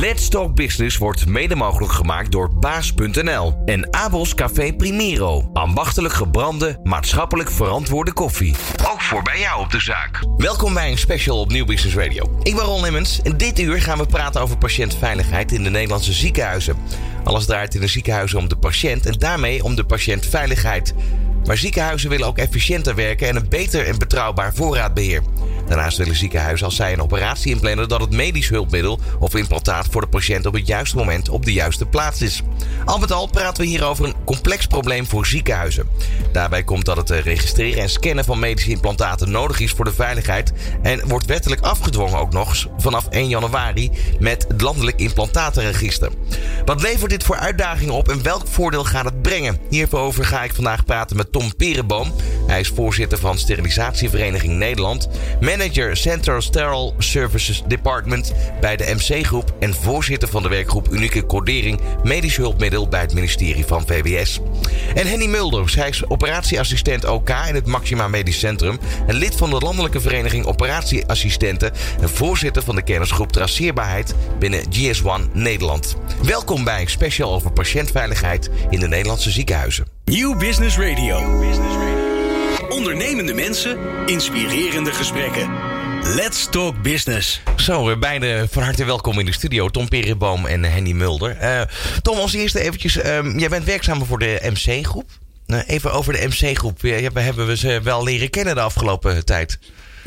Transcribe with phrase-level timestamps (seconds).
[0.00, 5.50] Let's Talk Business wordt mede mogelijk gemaakt door baas.nl en Abels Café Primero.
[5.52, 8.54] Ambachtelijk gebrande, maatschappelijk verantwoorde koffie.
[8.90, 10.20] Ook voor bij jou op de zaak.
[10.36, 12.38] Welkom bij een special op Nieuw Business Radio.
[12.42, 16.12] Ik ben Ron Lemmens en dit uur gaan we praten over patiëntveiligheid in de Nederlandse
[16.12, 16.76] ziekenhuizen.
[17.24, 20.94] Alles draait in de ziekenhuizen om de patiënt en daarmee om de patiëntveiligheid.
[21.48, 25.22] Maar ziekenhuizen willen ook efficiënter werken en een beter en betrouwbaar voorraadbeheer.
[25.68, 30.00] Daarnaast willen ziekenhuizen als zij een operatie inplannen dat het medisch hulpmiddel of implantaat voor
[30.00, 32.42] de patiënt op het juiste moment op de juiste plaats is.
[32.84, 35.88] Al met al praten we hier over een complex probleem voor ziekenhuizen.
[36.32, 40.52] Daarbij komt dat het registreren en scannen van medische implantaten nodig is voor de veiligheid
[40.82, 46.10] en wordt wettelijk afgedwongen ook nog vanaf 1 januari met het landelijk implantatenregister.
[46.64, 49.58] Wat levert dit voor uitdagingen op en welk voordeel gaat het brengen?
[49.70, 52.12] Hierover ga ik vandaag praten met Tom Perenboom.
[52.46, 55.08] Hij is voorzitter van Sterilisatievereniging Nederland,
[55.40, 61.26] manager Central Sterile Services Department bij de MC Groep en voorzitter van de werkgroep Unieke
[61.26, 64.40] Codering Medische Hulpmiddel bij het ministerie van VWS.
[64.94, 69.50] En Henny Mulders, hij is operatieassistent OK in het Maxima Medisch Centrum en lid van
[69.50, 75.96] de Landelijke Vereniging Operatieassistenten en voorzitter van de kennisgroep Traceerbaarheid binnen GS1 Nederland.
[76.22, 79.97] Welkom bij special over patiëntveiligheid in de Nederlandse ziekenhuizen.
[80.08, 81.18] Nieuw Business Radio.
[82.68, 85.50] Ondernemende mensen, inspirerende gesprekken.
[86.14, 87.40] Let's Talk Business.
[87.56, 89.68] Zo, beide van harte welkom in de studio.
[89.68, 91.36] Tom Perenboom en Henny Mulder.
[91.42, 91.60] Uh,
[92.02, 92.96] Tom, als eerste eventjes.
[92.96, 95.10] Uh, jij bent werkzaam voor de MC-groep.
[95.46, 96.80] Uh, even over de MC-groep.
[96.80, 99.58] We hebben we ze wel leren kennen de afgelopen tijd.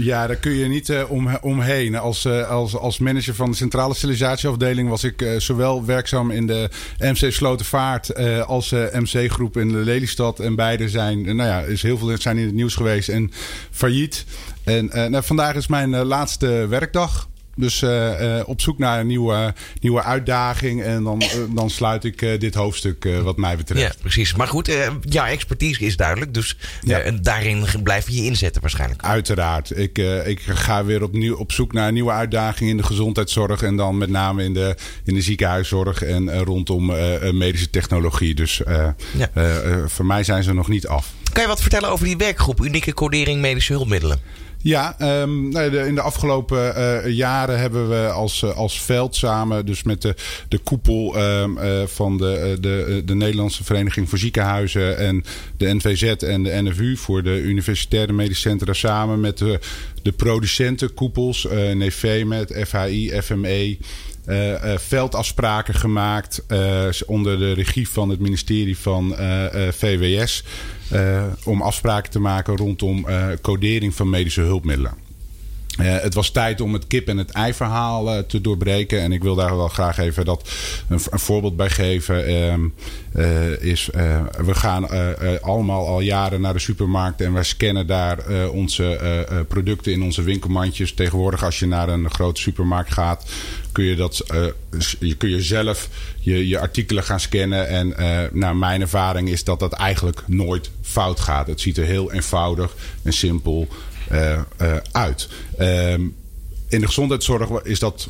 [0.04, 1.96] Ja, daar kun je niet uh, om, omheen.
[1.96, 6.48] Als, uh, als, als manager van de centrale sterilisatieafdeling was ik uh, zowel werkzaam in
[6.48, 10.40] de MC Slotenvaart als MC-groep in de Lelystad.
[10.40, 13.32] En beide zijn, nou ja, is heel veel zijn in het nieuws geweest en
[13.72, 14.26] failliet.
[14.64, 17.30] En nou, vandaag is mijn laatste werkdag.
[17.62, 20.84] Dus uh, uh, op zoek naar een nieuwe, nieuwe uitdaging.
[20.84, 23.81] En dan, uh, dan sluit ik dit hoofdstuk wat mij betreft.
[23.81, 24.36] Ja, precies.
[24.36, 26.34] Maar goed, jouw expertise is duidelijk.
[26.34, 27.12] Dus ja.
[27.22, 29.04] daarin blijf je je inzetten waarschijnlijk.
[29.04, 29.77] Uiteraard.
[29.77, 33.61] Ik, ik ga weer opnieuw op zoek naar een nieuwe uitdaging in de gezondheidszorg.
[33.61, 36.86] En dan met name in de, in de ziekenhuiszorg en rondom
[37.32, 38.36] medische technologie.
[38.36, 38.61] Dus
[39.17, 39.32] ja.
[39.88, 41.14] voor mij zijn ze nog niet af.
[41.33, 44.20] Kan je wat vertellen over die werkgroep Unieke Codering Medische Hulpmiddelen?
[44.64, 49.83] Ja, um, in de afgelopen uh, jaren hebben we als, uh, als veld samen, dus
[49.83, 50.16] met de,
[50.48, 55.23] de koepel um, uh, van de, de, de Nederlandse Vereniging voor Ziekenhuizen en
[55.58, 59.60] de NVZ en de NFU voor de Universitaire Medisch Centra samen met de,
[60.02, 63.78] de producentenkoepels, uh, NEVMED, FHI, FME.
[64.27, 69.15] Uh, uh, veldafspraken gemaakt uh, onder de regie van het ministerie van
[69.71, 70.43] VWS.
[71.43, 73.05] om afspraken te maken rondom
[73.42, 75.11] codering van medische hulpmiddelen.
[75.80, 79.02] Uh, het was tijd om het kip- en het ei-verhaal uh, te doorbreken.
[79.02, 80.49] En ik wil daar wel graag even dat
[80.89, 82.32] een, voorbeeld bij geven.
[83.15, 83.89] Uh, is,
[84.45, 84.89] we gaan
[85.42, 88.99] allemaal al jaren naar de supermarkt en wij scannen daar onze
[89.48, 90.93] producten in onze winkelmandjes.
[90.93, 93.30] Tegenwoordig, als je naar een grote supermarkt gaat,
[93.71, 94.23] kun je, dat,
[94.99, 95.89] je, kun je zelf
[96.20, 97.67] je, je artikelen gaan scannen.
[97.67, 97.93] En
[98.33, 101.48] naar mijn ervaring is dat dat eigenlijk nooit fout gaat.
[101.48, 103.91] Het ziet er heel eenvoudig en simpel uh,
[104.92, 105.30] uit.
[105.58, 106.02] Ehm,
[106.67, 108.08] in de gezondheidszorg is dat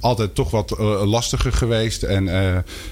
[0.00, 2.02] altijd toch wat uh, lastiger geweest.
[2.02, 2.28] En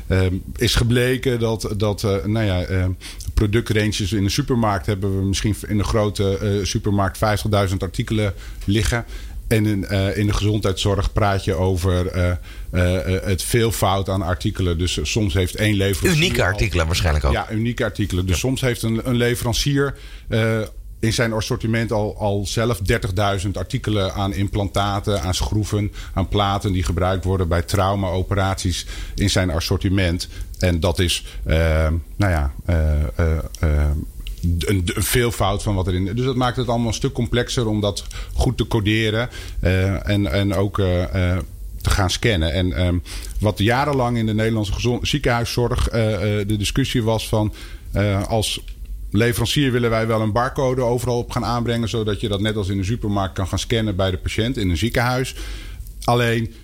[0.09, 2.91] ehm, is gebleken dat, dat nou ja,
[3.35, 7.19] productranges in de supermarkt hebben we misschien in de grote supermarkt
[7.71, 9.05] 50.000 artikelen liggen.
[9.49, 12.17] En in, in de gezondheidszorg praat je over
[13.25, 14.79] het veelvoud aan artikelen.
[14.79, 16.23] Dus soms heeft één leverancier.
[16.23, 17.33] Unieke artikelen waarschijnlijk ook.
[17.33, 18.27] Ja, unieke artikelen.
[18.27, 18.41] Dus ja.
[18.41, 19.95] soms heeft een, een leverancier
[21.03, 22.81] in zijn assortiment al, al zelf
[23.45, 29.51] 30.000 artikelen aan implantaten, aan schroeven, aan platen die gebruikt worden bij traumaoperaties in zijn
[29.51, 30.29] assortiment.
[30.59, 31.57] En dat is, uh,
[32.17, 32.77] nou ja, uh,
[33.21, 33.91] uh,
[34.59, 36.05] een, een veelvoud van wat erin.
[36.05, 39.29] Dus dat maakt het allemaal een stuk complexer om dat goed te coderen
[40.05, 42.53] en, en ook te gaan scannen.
[42.53, 43.03] En um,
[43.41, 47.53] wat jarenlang in de Nederlandse ziekenhuiszorg de discussie was van
[48.29, 48.61] als
[49.13, 51.89] leverancier willen wij wel een barcode overal op gaan aanbrengen.
[51.89, 54.71] Zodat je dat net als in de supermarkt kan gaan scannen bij de patiënt in
[54.71, 55.35] een ziekenhuis.
[56.05, 56.55] Alleen uh,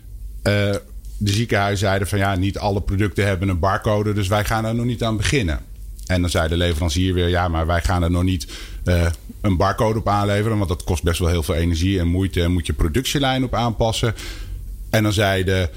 [1.19, 4.13] de ziekenhuizen zeiden van ja, niet alle producten hebben een barcode.
[4.13, 5.61] Dus wij gaan er nog niet aan beginnen.
[6.07, 8.47] En dan zei de leverancier weer ja, maar wij gaan er nog niet
[8.85, 9.07] uh,
[9.41, 10.57] een barcode op aanleveren.
[10.57, 12.43] Want dat kost best wel heel veel energie en moeite.
[12.43, 14.15] En moet je productielijn op aanpassen.
[14.91, 15.69] En dan zei de,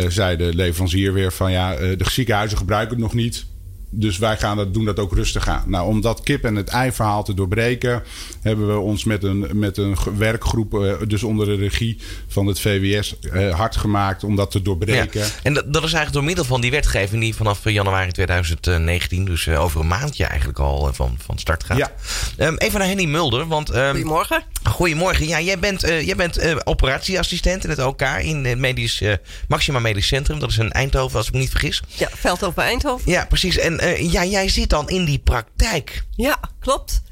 [0.00, 3.46] uh, zei de leverancier weer van ja, de ziekenhuizen gebruiken het nog niet
[3.90, 5.62] dus wij gaan dat, doen dat ook rustig aan.
[5.66, 8.02] Nou, om dat kip- en het ei-verhaal te doorbreken,
[8.42, 11.98] hebben we ons met een, met een werkgroep, uh, dus onder de regie
[12.28, 15.20] van het VWS, uh, hard gemaakt om dat te doorbreken.
[15.20, 15.26] Ja.
[15.42, 19.48] En dat, dat, is eigenlijk door middel van die wetgeving die vanaf januari 2019, dus
[19.48, 21.78] over een maandje eigenlijk al van, van start gaat.
[21.78, 21.92] Ja.
[22.38, 23.74] Um, even naar Henny Mulder, want.
[23.74, 24.42] Um, goedemorgen.
[24.62, 25.26] Goedemorgen.
[25.26, 29.02] Ja, jij bent, jij bent operatieassistent in het OK in het medisch,
[29.48, 30.38] Maxima Medisch Centrum.
[30.38, 31.82] Dat is in Eindhoven, als ik me niet vergis.
[31.86, 33.10] Ja, Veldhoven Eindhoven.
[33.10, 33.58] Ja, precies.
[33.58, 36.04] En uh, ja, jij zit dan in die praktijk.
[36.10, 37.02] Ja, klopt.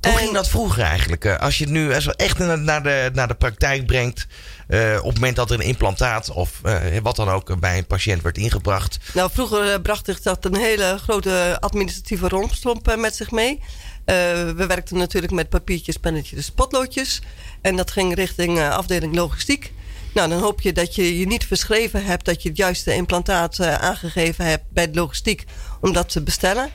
[0.00, 0.18] Hoe en...
[0.18, 1.24] ging dat vroeger eigenlijk?
[1.24, 4.26] Uh, als je het nu echt naar de, naar de praktijk brengt.
[4.68, 6.60] Uh, op het moment dat er een implantaat of
[7.02, 8.98] wat dan ook bij een patiënt werd ingebracht.
[9.14, 13.60] Nou, vroeger bracht dat een hele grote administratieve rompslomp met zich mee.
[14.04, 17.20] we werkten natuurlijk met papiertjes, pennetjes, potloodjes.
[17.60, 19.72] En dat ging richting afdeling logistiek.
[20.12, 23.58] Nou, dan hoop je dat je je niet verschreven hebt, dat je het juiste implantaat
[23.58, 25.44] uh, aangegeven hebt bij de logistiek
[25.80, 26.70] om dat te bestellen.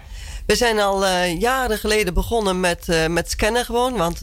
[0.46, 4.22] We zijn al uh, jaren geleden begonnen met, uh, met scannen gewoon, want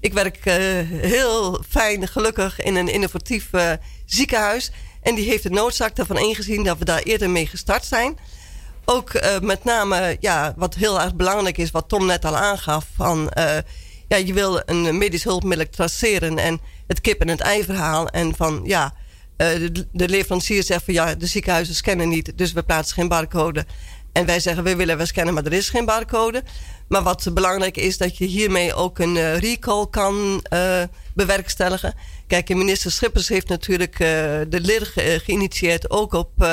[0.00, 0.44] ik werk
[0.90, 3.50] heel fijn, gelukkig in een innovatief
[4.04, 4.70] ziekenhuis.
[5.02, 8.18] En die heeft de noodzaak daarvan ingezien dat we daar eerder mee gestart zijn.
[8.84, 13.30] Ook met name, ja, wat heel erg belangrijk is, wat Tom net al aangaf, van
[14.08, 18.08] ja, je wil een medisch hulpmiddel traceren en het kip- en het ei-verhaal.
[18.08, 18.94] En van ja,
[19.36, 23.08] uh, de, de, leverancier zegt van ja, de ziekenhuizen scannen niet, dus we plaatsen geen
[23.08, 23.66] barcode.
[24.12, 26.42] En wij zeggen we willen wel scannen, maar er is geen barcode.
[26.88, 30.82] Maar wat belangrijk is, dat je hiermee ook een uh, recall kan uh,
[31.14, 31.94] bewerkstelligen.
[32.26, 33.96] Kijk, minister Schippers heeft natuurlijk
[34.48, 34.92] de LIR
[35.24, 36.46] geïnitieerd ook op,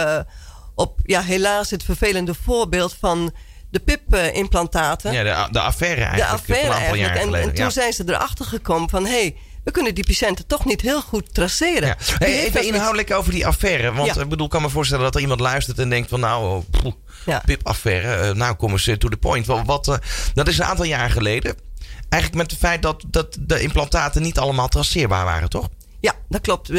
[0.76, 3.34] op ja, helaas het vervelende voorbeeld van
[3.74, 5.12] de PIP-implantaten.
[5.12, 6.30] Ja, de, de affaire eigenlijk.
[6.30, 7.16] De affaire eigenlijk.
[7.16, 9.06] En, en, toen zijn ze erachter gekomen van...
[9.06, 11.88] hé, hey, we kunnen die patiënten toch niet heel goed traceren.
[11.88, 11.96] Ja.
[12.18, 13.94] Hey, even inhoudelijk over die affaire.
[13.94, 16.20] Want ik bedoel, kan me voorstellen dat er iemand luistert en denkt van...
[16.20, 16.94] nou, oh,
[17.26, 17.42] ja.
[17.46, 19.46] PIP-affaire, uh, nou kom eens to the point.
[19.46, 19.96] Wat, wat uh,
[20.34, 21.56] dat is een aantal jaar geleden.
[22.10, 25.70] Eigenlijk met het feit dat, dat de implantaten niet allemaal traceerbaar waren, toch?
[26.00, 26.70] Ja, dat klopt.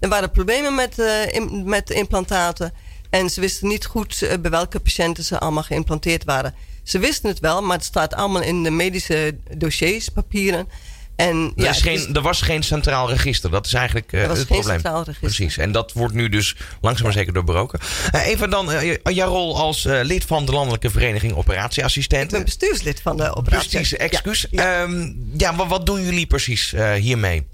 [0.00, 2.72] Er waren problemen met, uh, in, met implantaten...
[3.10, 6.54] En ze wisten niet goed eh, bij welke patiënten ze allemaal geïmplanteerd waren.
[6.82, 10.68] Ze wisten het wel, maar het staat allemaal in de medische dossiers, papieren.
[11.16, 13.50] En, er, ja, is geen, er was geen centraal register.
[13.50, 14.80] Dat is eigenlijk uh, was het geen probleem.
[14.80, 15.28] Centraal register.
[15.28, 15.58] Precies.
[15.58, 17.80] En dat wordt nu dus langzaam maar zeker doorbroken.
[18.14, 22.38] Uh, even dan uh, jouw rol als lid van de Landelijke Vereniging Operatieassistenten.
[22.38, 23.70] Ik ben bestuurslid van de operatie.
[23.70, 24.46] Precies, excuus.
[24.50, 24.82] Ja, ja.
[24.82, 27.46] Um, ja wat, wat, doen jullie precies hiermee?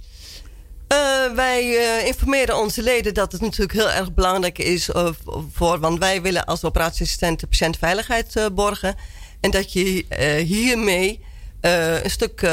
[0.97, 5.09] Uh, wij uh, informeren onze leden dat het natuurlijk heel erg belangrijk is uh,
[5.53, 8.95] voor, want wij willen als operatieassistent de patiëntveiligheid borgen.
[9.41, 10.05] En dat je
[10.47, 11.25] hiermee
[11.61, 12.49] een stuk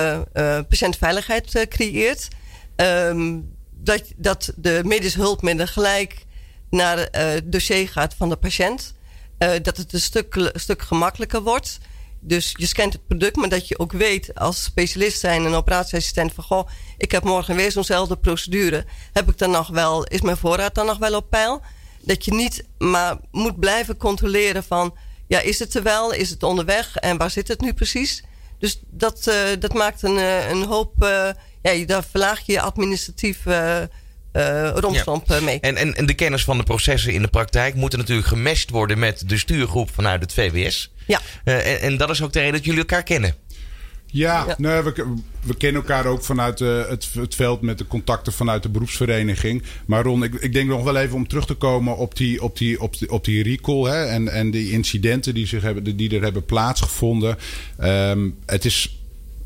[0.69, 2.27] patiëntveiligheid creëert.
[2.75, 6.25] Um, dat, dat de medische hulpmiddel gelijk
[6.69, 8.93] naar het dossier gaat van de patiënt.
[9.37, 11.79] dat het een stuk, stuk gemakkelijker wordt.
[12.25, 16.33] Dus je scant het product, maar dat je ook weet als specialist zijn en operatieassistent
[16.33, 16.67] van goh,
[16.97, 18.85] ik heb morgen weer zo'nzelfde procedure.
[19.13, 21.61] Heb ik dan nog wel, is mijn voorraad dan nog wel op peil?
[22.01, 24.97] Dat je niet maar moet blijven controleren van
[25.27, 26.13] ja, is het er wel?
[26.13, 26.95] Is het onderweg?
[26.95, 28.23] En waar zit het nu precies?
[28.59, 31.29] Dus dat, uh, dat maakt een, uh, een hoop, uh,
[31.61, 33.45] ja, daar verlaag je administratief
[34.33, 34.74] uh,
[35.25, 35.39] ja.
[35.41, 35.59] mee.
[35.59, 39.00] En, en, en de kennis van de processen in de praktijk moeten natuurlijk gemest worden
[39.00, 40.91] met de stuurgroep vanuit het VWS.
[41.07, 41.21] Ja.
[41.45, 43.35] Uh, en, en, dat is ook de reden dat jullie elkaar kennen.
[44.06, 44.56] Ja, ja.
[44.57, 48.63] Nee, we, we, kennen elkaar ook vanuit uh, het, het, veld met de contacten vanuit
[48.63, 49.63] de beroepsvereniging.
[49.85, 52.57] Maar Ron, ik, ik, denk nog wel even om terug te komen op die, op
[52.57, 56.15] die, op die, op die recall hè, en, en die incidenten die, zich hebben, die
[56.15, 57.38] er hebben plaatsgevonden.
[57.84, 59.00] Um, het is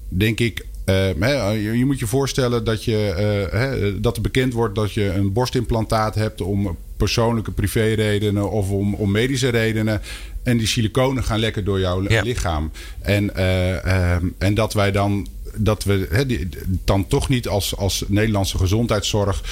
[0.10, 4.94] denk ik je, je, moet je voorstellen dat, je, uh, dat er bekend wordt dat
[4.94, 10.02] je een borstimplantaat hebt om persoonlijke privéredenen of om, om medische redenen.
[10.44, 12.22] En die siliconen gaan lekker door jouw ja.
[12.22, 12.72] lichaam.
[13.00, 15.28] En, uh, en dat wij dan
[15.60, 16.50] dat we he, die,
[16.86, 19.44] dan toch niet als, als Nederlandse gezondheidszorg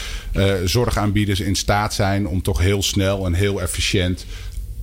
[0.65, 4.25] zorgaanbieders in staat zijn om toch heel snel en heel efficiënt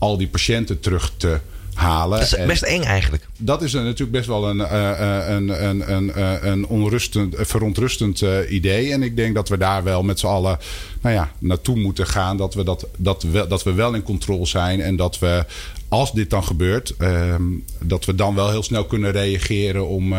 [0.03, 1.39] al die patiënten terug te
[1.75, 2.19] halen.
[2.19, 3.27] Dat is best eng eigenlijk.
[3.37, 8.93] Dat is natuurlijk best wel een, uh, een, een, een, een onrustend, verontrustend idee.
[8.93, 10.59] En ik denk dat we daar wel met z'n allen
[11.01, 12.37] nou ja, naartoe moeten gaan.
[12.37, 14.81] Dat we, dat, dat, we, dat we wel in controle zijn.
[14.81, 15.45] En dat we,
[15.89, 17.35] als dit dan gebeurt, uh,
[17.79, 20.15] dat we dan wel heel snel kunnen reageren om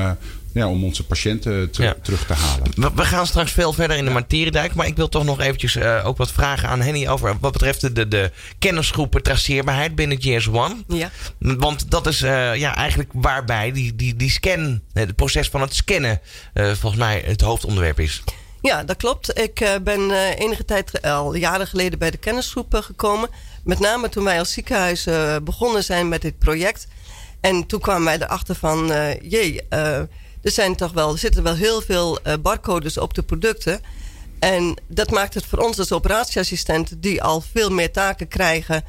[0.54, 1.96] ja, om onze patiënten te, ja.
[2.02, 2.72] terug te halen.
[2.76, 4.74] We, we, gaan straks veel verder in de materiedijk.
[4.74, 7.96] Maar ik wil toch nog eventjes uh, ook wat vragen aan Henny over wat betreft
[7.96, 10.76] de, de kennisgroepen traceerbaarheid binnen GS One.
[10.88, 11.10] Ja.
[11.38, 15.76] Want dat is uh, ja, eigenlijk waarbij die, die, die scan, het proces van het
[15.76, 16.22] scannen,
[16.54, 18.24] uh, volgens mij het hoofdonderwerp is.
[18.62, 19.40] Ja, dat klopt.
[19.40, 23.30] Ik ben enige tijd, al jaren geleden, bij de kennisgroep gekomen.
[23.64, 25.08] Met name toen wij als ziekenhuis
[25.44, 26.88] begonnen zijn met dit project.
[27.42, 28.92] En toen kwamen wij erachter van,
[29.22, 29.62] jee,
[30.44, 33.82] er, zijn toch wel, er zitten wel heel veel barcodes op de producten.
[34.40, 38.84] En dat maakt het voor ons als operatieassistenten, die al veel meer taken krijgen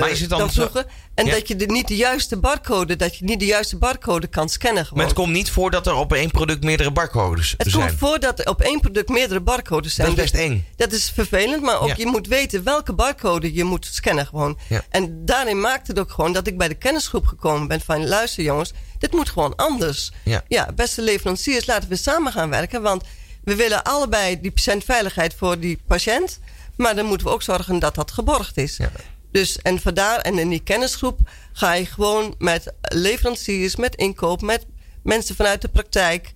[0.00, 0.86] maar is het dan, dan vroeger.
[1.14, 4.48] En dat je de, niet de juiste barcode, dat je niet de juiste barcode kan
[4.48, 4.82] scannen.
[4.82, 4.98] Gewoon.
[4.98, 7.82] Maar het komt niet voor dat er op één product meerdere barcodes het zijn.
[7.82, 10.08] Het komt voor dat er op één product meerdere barcodes zijn.
[10.08, 10.66] Dat is best eng.
[10.76, 14.58] Dat is vervelend, maar ook je moet weten welke barcode je moet scannen gewoon.
[14.68, 14.84] Ja.
[14.88, 18.44] En daarin maakt het ook gewoon dat ik bij de kennisgroep gekomen ben van luister
[18.44, 20.12] jongens, dit moet gewoon anders.
[20.22, 23.04] Ja, ja beste leveranciers, laten we samen gaan werken, want
[23.44, 26.38] we willen allebei die patiëntveiligheid voor die patiënt.
[26.76, 28.76] Maar dan moeten we ook zorgen dat dat geborgd is.
[28.76, 28.90] Ja.
[29.32, 31.18] Dus en vandaar, en in die kennisgroep
[31.52, 34.66] ga je gewoon met leveranciers, met inkoop, met
[35.02, 36.32] mensen vanuit de praktijk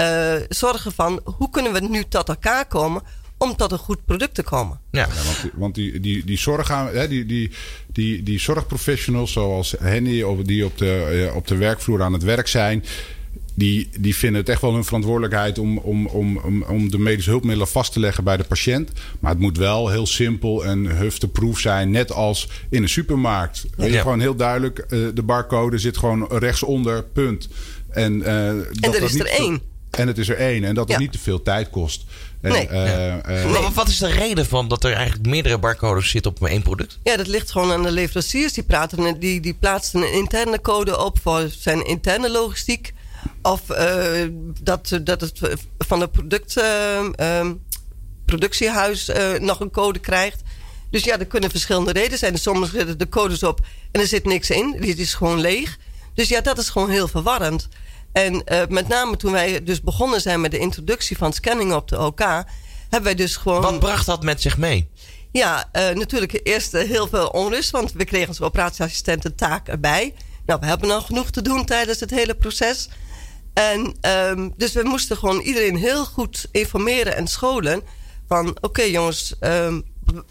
[0.00, 3.02] uh, zorgen van hoe kunnen we nu tot elkaar komen
[3.38, 4.80] om tot een goed product te komen.
[4.90, 7.50] Ja, want, want, die, die, die, zorg, hè, die, die,
[7.86, 12.48] die, die zorgprofessionals zoals Henny, die op de, eh, op de werkvloer aan het werk
[12.48, 12.84] zijn
[13.56, 17.30] die, die vinden het echt wel hun verantwoordelijkheid om, om, om, om, om de medische
[17.30, 18.90] hulpmiddelen vast te leggen bij de patiënt.
[19.20, 23.64] Maar het moet wel heel simpel en hufteproof zijn, net als in een supermarkt.
[23.76, 27.48] Weet je, gewoon heel duidelijk, uh, de barcode zit gewoon rechtsonder, punt.
[27.90, 29.60] En, uh, en dat er is er één.
[29.90, 30.64] En het is er één.
[30.64, 32.04] En dat het niet te veel tijd kost.
[32.40, 32.68] Nee.
[32.68, 32.74] Uh,
[33.24, 36.98] maar wat is de reden van dat er eigenlijk meerdere barcodes zitten op één product?
[37.02, 38.52] Ja, dat ligt gewoon aan de leveranciers.
[38.52, 42.92] Die, praten, die, die plaatsen een interne code op voor zijn interne logistiek.
[43.42, 44.28] Of uh,
[44.62, 45.40] dat, dat het
[45.78, 47.50] van het product, uh,
[48.24, 50.42] productiehuis uh, nog een code krijgt.
[50.90, 52.38] Dus ja, er kunnen verschillende redenen zijn.
[52.38, 53.60] Soms zitten de codes op
[53.92, 54.76] en er zit niks in.
[54.80, 55.78] Die is gewoon leeg.
[56.14, 57.68] Dus ja, dat is gewoon heel verwarrend.
[58.12, 61.98] En met name toen wij dus begonnen zijn met de introductie van scanning op de
[61.98, 62.20] OK...
[62.20, 63.62] hebben wij dus gewoon...
[63.62, 64.90] Wat bracht dat met zich mee?
[65.32, 67.70] Ja, natuurlijk eerst heel veel onrust.
[67.70, 70.14] Want we kregen als operatieassistent taak erbij.
[70.46, 72.88] Nou, we hebben nog genoeg te doen tijdens het hele proces...
[73.56, 73.96] En
[74.30, 77.82] um, dus we moesten gewoon iedereen heel goed informeren en scholen.
[78.28, 79.84] Van oké jongens, um,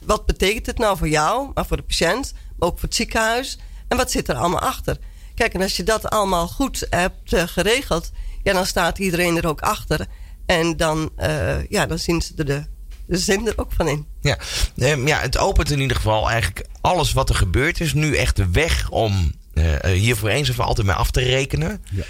[0.05, 3.57] wat betekent het nou voor jou, maar voor de patiënt, maar ook voor het ziekenhuis?
[3.87, 4.97] En wat zit er allemaal achter?
[5.35, 8.11] Kijk, en als je dat allemaal goed hebt uh, geregeld,
[8.43, 10.05] ja, dan staat iedereen er ook achter.
[10.45, 12.63] En dan, uh, ja, dan zien ze er de,
[13.07, 14.05] de zin er ook van in.
[14.21, 14.37] Ja.
[14.75, 17.93] Um, ja, het opent in ieder geval eigenlijk alles wat er gebeurd is.
[17.93, 21.83] Nu echt de weg om uh, hier voor eens of altijd mee af te rekenen.
[21.91, 22.03] Ja.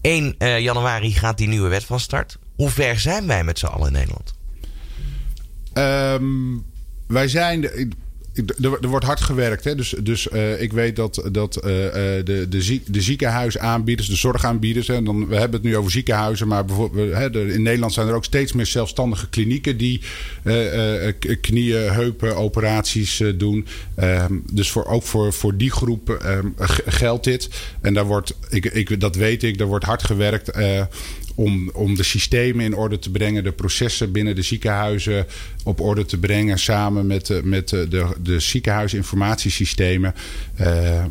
[0.00, 2.38] 1 uh, januari gaat die nieuwe wet van start.
[2.56, 4.34] Hoe ver zijn wij met z'n allen in Nederland?
[5.74, 6.64] Um,
[7.06, 7.70] wij zijn.
[8.38, 9.64] Er, er wordt hard gewerkt.
[9.64, 9.74] Hè?
[9.74, 14.86] Dus, dus uh, ik weet dat, dat uh, de, de, ziek, de ziekenhuisaanbieders, de zorgaanbieders.
[14.86, 16.48] Hè, dan, we hebben het nu over ziekenhuizen.
[16.48, 20.00] Maar bijvoorbeeld, hè, in Nederland zijn er ook steeds meer zelfstandige klinieken die
[21.40, 23.66] knieën, heupen, operaties doen.
[23.98, 26.54] Um, dus voor, ook voor, voor die groep um,
[26.86, 27.48] geldt dit.
[27.80, 30.50] En daar wordt, ik, ik, dat weet ik, daar wordt hard gewerkt
[31.38, 35.26] om, om de systemen in orde te brengen, de processen binnen de ziekenhuizen
[35.64, 40.14] op orde te brengen, samen met, de, met de, de, de ziekenhuisinformatiesystemen.
[40.60, 41.04] Uh,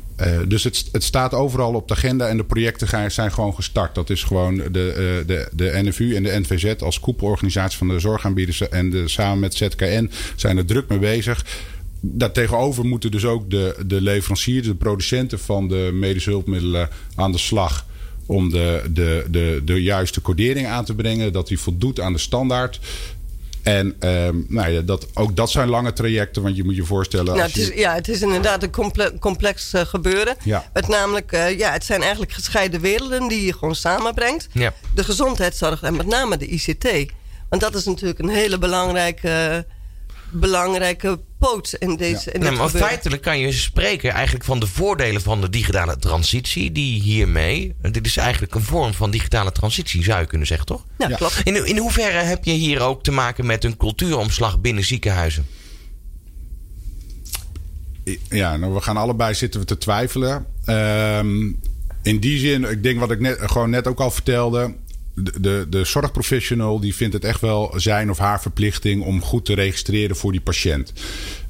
[0.48, 3.96] dus het, het staat overal op de agenda en de projecten zijn gewoon gestart.
[3.96, 4.64] Dat is gewoon de,
[5.22, 9.40] uh, de, de NFU en de NVZ als koepelorganisatie van de zorgaanbieders en de, samen
[9.40, 11.46] met ZKN zijn er druk mee bezig.
[12.00, 17.38] Daartegenover moeten dus ook de, de leveranciers, de producenten van de medische hulpmiddelen aan de
[17.38, 17.86] slag
[18.28, 21.34] om de, de, de, de juiste codering aan te brengen.
[21.34, 22.80] Dat die voldoet aan de standaard.
[23.64, 27.36] En um, nou ja, dat, ook dat zijn lange trajecten, want je moet je voorstellen.
[27.36, 30.36] Nou, het is, ja, het is inderdaad een complex, complex uh, gebeuren.
[30.44, 30.70] Ja.
[30.74, 34.48] Het, namelijk, uh, ja, het zijn eigenlijk gescheiden werelden die je gewoon samenbrengt.
[34.52, 34.74] Ja.
[34.96, 37.12] De gezondheidszorg en met name de ICT.
[37.50, 39.66] Want dat is natuurlijk een hele belangrijke
[40.30, 42.32] belangrijke poot in deze.
[42.32, 46.72] In nee, maar feitelijk kan je spreken eigenlijk van de voordelen van de digitale transitie.
[46.72, 47.76] Die hiermee.
[47.82, 50.86] Dit is eigenlijk een vorm van digitale transitie, zou je kunnen zeggen, toch?
[50.98, 51.42] Ja, klopt.
[51.44, 55.46] In, in hoeverre heb je hier ook te maken met een cultuuromslag binnen ziekenhuizen?
[58.30, 60.46] Ja, nou, we gaan allebei zitten we te twijfelen.
[60.66, 61.60] Um,
[62.02, 64.74] in die zin, ik denk wat ik net, gewoon net ook al vertelde
[65.24, 69.54] de, de, zorgprofessional die vindt het echt wel zijn of haar verplichting om goed te
[69.54, 70.94] registreren voor die patiënt.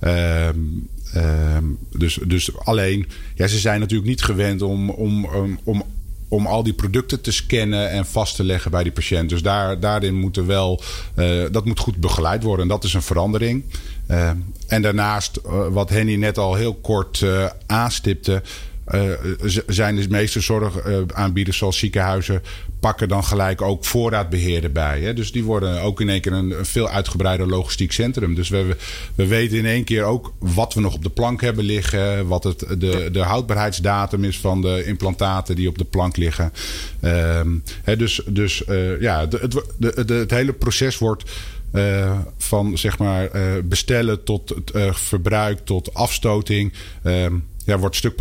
[0.02, 5.26] Um, um, dus, dus alleen, ja, ze zijn natuurlijk niet gewend om, om,
[5.64, 5.84] om,
[6.28, 9.30] om, al die producten te scannen en vast te leggen bij die patiënt.
[9.30, 10.82] Dus daar, daarin moet er wel,
[11.16, 12.62] uh, dat moet goed begeleid worden.
[12.62, 13.64] En dat is een verandering.
[14.12, 14.30] Uh,
[14.68, 17.26] en daarnaast, uh, wat Henny net al heel kort
[17.66, 18.42] aanstipte
[19.68, 22.42] zijn de meeste zorgaanbieders zoals ziekenhuizen
[22.80, 25.02] pakken dan gelijk ook voorraadbeheer erbij.
[25.02, 25.14] Hè?
[25.14, 28.36] Dus die worden ook in één keer een, veel uitgebreider logistiek centrum.
[28.36, 28.76] Dus we,
[29.16, 32.28] we weten in één keer ook wat we nog op de plank hebben liggen.
[32.28, 36.54] Wat het, de, de houdbaarheidsdatum is van de implantaten die op de plank liggen.
[37.00, 37.50] Ehm,
[37.84, 38.64] hè, dus dus
[39.00, 41.24] ja, het, het, het hele proces wordt
[41.74, 46.74] uh, van zeg maar uh, bestellen tot het uh, verbruik tot afstoting.
[47.68, 48.12] Uh, ja, wordt een stuk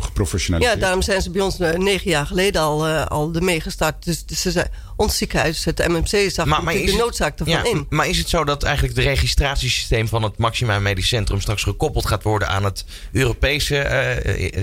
[0.00, 0.74] geprofessionaliseerd.
[0.74, 4.04] Ja, daarom zijn ze bij ons negen jaar geleden al, al ermee gestart.
[4.04, 7.64] Dus, dus ze zijn, ons ziekenhuis, het MMC, zag maar, maar de noodzaak ervan ja,
[7.64, 7.86] in.
[7.88, 12.06] Maar is het zo dat eigenlijk het registratiesysteem van het Maxima Medisch Centrum straks gekoppeld
[12.06, 13.80] gaat worden aan het Europese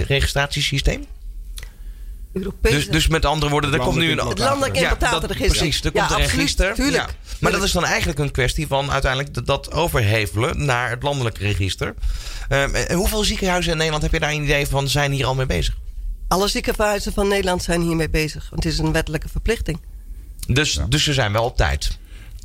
[0.07, 1.05] registratiesysteem?
[2.61, 4.27] Dus, dus met andere woorden, er komt nu een...
[4.27, 5.57] Het landelijk implantatenregister.
[5.57, 6.91] precies, er komt een register.
[6.91, 7.07] Ja.
[7.39, 11.93] Maar dat is dan eigenlijk een kwestie van uiteindelijk dat overhevelen naar het landelijk register.
[12.49, 15.45] Uh, hoeveel ziekenhuizen in Nederland heb je daar een idee van zijn hier al mee
[15.45, 15.77] bezig?
[16.27, 18.49] Alle ziekenhuizen van Nederland zijn hiermee bezig.
[18.49, 19.79] Want het is een wettelijke verplichting.
[20.47, 21.97] Dus, dus ze zijn wel op tijd.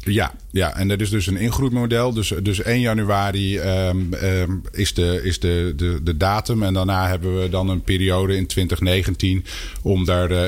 [0.04, 2.12] Ja, ja, en dat is dus een ingroeimodel.
[2.12, 6.62] Dus, dus 1 januari um, um, is, de, is de, de, de datum.
[6.62, 9.44] En daarna hebben we dan een periode in 2019
[9.82, 10.42] om daar uh,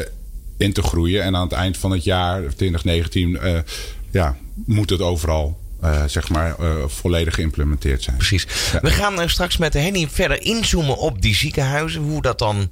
[0.57, 1.23] in te groeien.
[1.23, 3.63] En aan het eind van het jaar, 2019, uh, eh,
[4.13, 8.17] ja, moet het overal uh, zeg maar, uh, volledig geïmplementeerd zijn.
[8.17, 8.47] Precies.
[8.73, 8.81] Ja.
[8.81, 12.03] We gaan straks met Henny verder inzoomen op die ziekenhuizen.
[12.03, 12.71] Hoe dat dan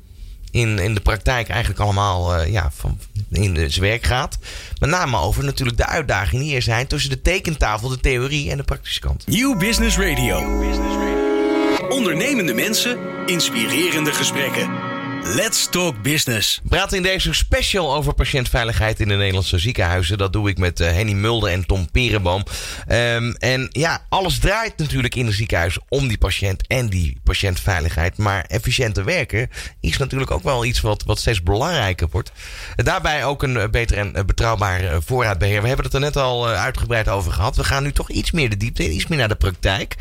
[0.50, 2.98] in, in de praktijk eigenlijk allemaal uh, ja, van,
[3.30, 4.38] in zijn werk gaat.
[4.78, 8.56] Met name over natuurlijk de uitdagingen die er zijn tussen de tekentafel, de theorie en
[8.56, 9.26] de praktische kant.
[9.26, 10.40] New Business Radio.
[10.40, 11.88] New Business Radio.
[11.88, 14.89] Ondernemende mensen, inspirerende gesprekken.
[15.22, 16.60] Let's Talk Business.
[16.68, 20.18] praat in deze special over patiëntveiligheid in de Nederlandse ziekenhuizen.
[20.18, 22.44] Dat doe ik met uh, Henny Mulder en Tom Perenboom.
[22.88, 28.16] Um, en ja, alles draait natuurlijk in een ziekenhuis om die patiënt en die patiëntveiligheid.
[28.16, 29.50] Maar efficiënter werken
[29.80, 32.32] is natuurlijk ook wel iets wat, wat steeds belangrijker wordt.
[32.76, 35.62] Daarbij ook een eh, beter en eh, betrouwbaar voorraadbeheer.
[35.62, 37.56] We hebben het er net al uitgebreid over gehad.
[37.56, 39.96] We gaan nu toch iets meer de diepte, iets meer naar de praktijk.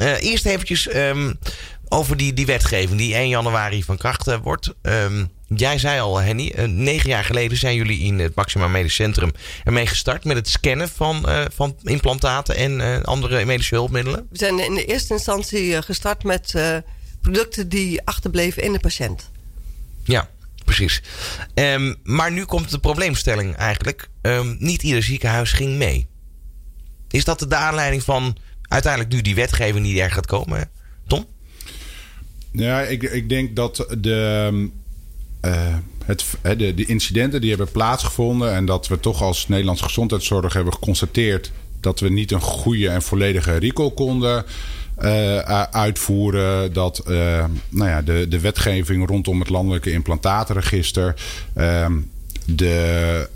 [0.00, 1.38] Uh, eerst eventjes um,
[1.92, 4.74] over die, die wetgeving die 1 januari van kracht eh, wordt.
[4.82, 8.94] Um, jij zei al, Henny, uh, negen jaar geleden zijn jullie in het Maxima Medisch
[8.94, 9.32] Centrum
[9.64, 14.26] ermee gestart met het scannen van, uh, van implantaten en uh, andere medische hulpmiddelen.
[14.30, 16.54] We zijn in de eerste instantie gestart met
[17.20, 19.30] producten die achterbleven in de patiënt.
[20.04, 20.28] Ja,
[20.64, 21.02] precies.
[21.54, 24.08] Um, maar nu komt de probleemstelling eigenlijk.
[24.22, 26.06] Um, niet ieder ziekenhuis ging mee.
[27.10, 28.36] Is dat de aanleiding van
[28.68, 30.70] uiteindelijk nu die wetgeving die er gaat komen,
[31.06, 31.26] Tom?
[32.52, 34.50] Ja, ik, ik denk dat de,
[35.44, 38.52] uh, het, de, de incidenten die hebben plaatsgevonden...
[38.52, 41.52] en dat we toch als Nederlandse gezondheidszorg hebben geconstateerd...
[41.80, 44.44] dat we niet een goede en volledige recall konden...
[45.02, 46.72] Uh, uitvoeren.
[46.72, 47.02] Dat
[47.68, 51.14] nou ja, de, de wetgeving rondom het landelijke implantatenregister.
[51.56, 51.86] Uh,
[52.44, 53.28] de,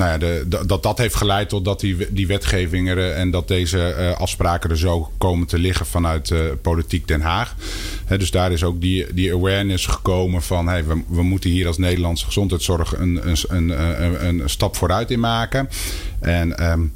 [0.00, 3.94] nou ja, dat dat heeft geleid tot dat die, die wetgeving er, en dat deze
[3.98, 7.54] uh, afspraken er zo komen te liggen vanuit uh, politiek Den Haag.
[8.08, 11.78] Dus daar is ook die, die awareness gekomen van hey, we, we moeten hier als
[11.78, 15.68] Nederlandse gezondheidszorg een, een, een, een, stap vooruit in maken.
[16.20, 16.92] En um,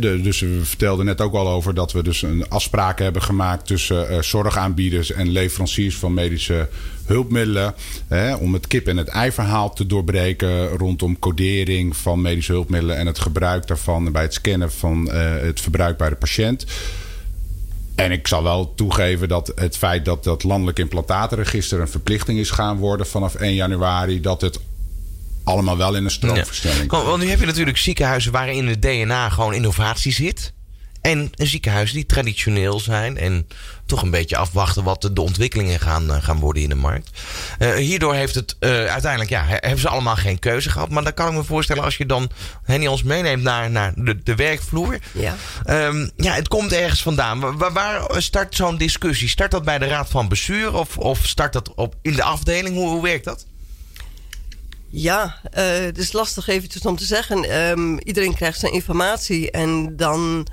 [0.00, 4.12] dus we vertelden net ook al over dat we dus een afspraken hebben gemaakt tussen
[4.12, 6.68] uh, zorgaanbieders en leveranciers van medische
[7.06, 7.74] hulpmiddelen.
[8.40, 13.18] Om het kip- en het ei-verhaal te doorbreken rondom codering van medische hulpmiddelen en het
[13.18, 16.66] gebruik daarvan bij het scannen van uh, het verbruik bij de patiënt.
[17.94, 22.50] En ik zal wel toegeven dat het feit dat dat landelijk implantatenregister een verplichting is
[22.50, 24.60] gaan worden vanaf 1 januari, dat het
[25.44, 26.92] allemaal wel in een stroomverstelling.
[26.92, 27.02] Ja.
[27.02, 30.52] Want nu heb je natuurlijk ziekenhuizen waarin het DNA gewoon innovatie zit.
[31.02, 33.46] En ziekenhuizen die traditioneel zijn en
[33.86, 37.10] toch een beetje afwachten wat de, ontwikkelingen gaan, eh, gaan worden in de markt.
[37.58, 40.90] Uh, hierdoor heeft het uh, uiteindelijk, ja, hebben ze allemaal geen keuze gehad.
[40.90, 42.30] Maar dan kan ik me voorstellen als je dan
[42.62, 44.98] Henny ons meeneemt naar, naar de, de werkvloer.
[45.12, 45.36] Ja.
[45.86, 47.56] Um, ja, het komt ergens vandaan.
[47.58, 49.28] Waar, waar start zo'n discussie?
[49.28, 52.74] Start dat bij de raad van bestuur of, of start dat op, in de afdeling?
[52.74, 53.46] Hoe, hoe werkt dat?
[54.94, 57.68] Ja, uh, het is lastig eventjes om te zeggen.
[57.70, 60.46] Um, iedereen krijgt zijn informatie en dan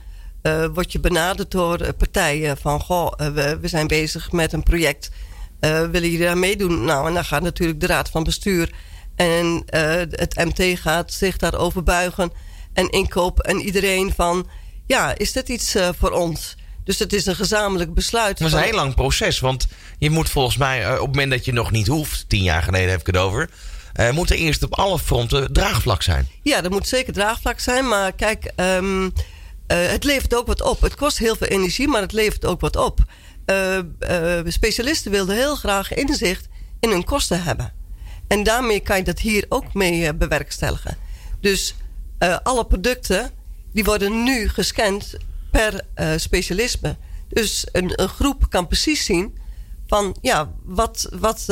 [0.43, 2.79] uh, word je benaderd door partijen van...
[2.79, 5.11] goh, uh, we, we, zijn bezig met een project,
[5.59, 6.85] willen jullie daar meedoen?
[6.85, 8.71] Nou, en dan gaat natuurlijk de raad van bestuur
[9.15, 9.63] en
[10.09, 12.31] het MT gaat zich daarover buigen...
[12.73, 14.47] en inkoop en iedereen van,
[14.85, 16.57] ja, is dit iets voor ons...
[16.83, 18.39] Dus het is een gezamenlijk besluit.
[18.39, 19.39] Het is een heel lang proces.
[19.39, 22.63] Want je moet volgens mij, op het moment dat je nog niet hoeft, tien jaar
[22.63, 23.49] geleden heb ik het over
[23.95, 26.27] uh, moet er eerst op alle fronten draagvlak zijn.
[26.41, 27.87] Ja, er moet zeker draagvlak zijn.
[27.87, 29.11] Maar kijk, um, uh,
[29.67, 30.81] het levert ook wat op.
[30.81, 32.99] Het kost heel veel energie, maar het levert ook wat op.
[34.45, 36.47] specialisten wilden heel graag inzicht
[36.79, 37.73] in hun kosten hebben.
[38.27, 40.97] En daarmee kan je dat hier ook mee bewerkstelligen.
[41.41, 41.75] Dus
[42.43, 43.31] alle producten
[43.73, 45.17] die worden nu gescand
[45.51, 46.97] per specialisme.
[47.27, 49.37] Dus een, een, groep kan precies zien
[49.87, 51.45] van ja, wat, wat,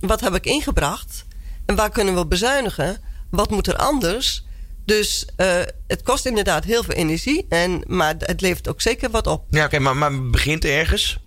[0.00, 1.24] wat heb ik ingebracht
[1.70, 2.98] en waar kunnen we bezuinigen?
[3.30, 4.44] Wat moet er anders?
[4.84, 5.46] Dus uh,
[5.86, 7.46] het kost inderdaad heel veel energie.
[7.48, 9.44] En, maar het levert ook zeker wat op.
[9.50, 11.18] Ja, oké, maar, maar begint ergens.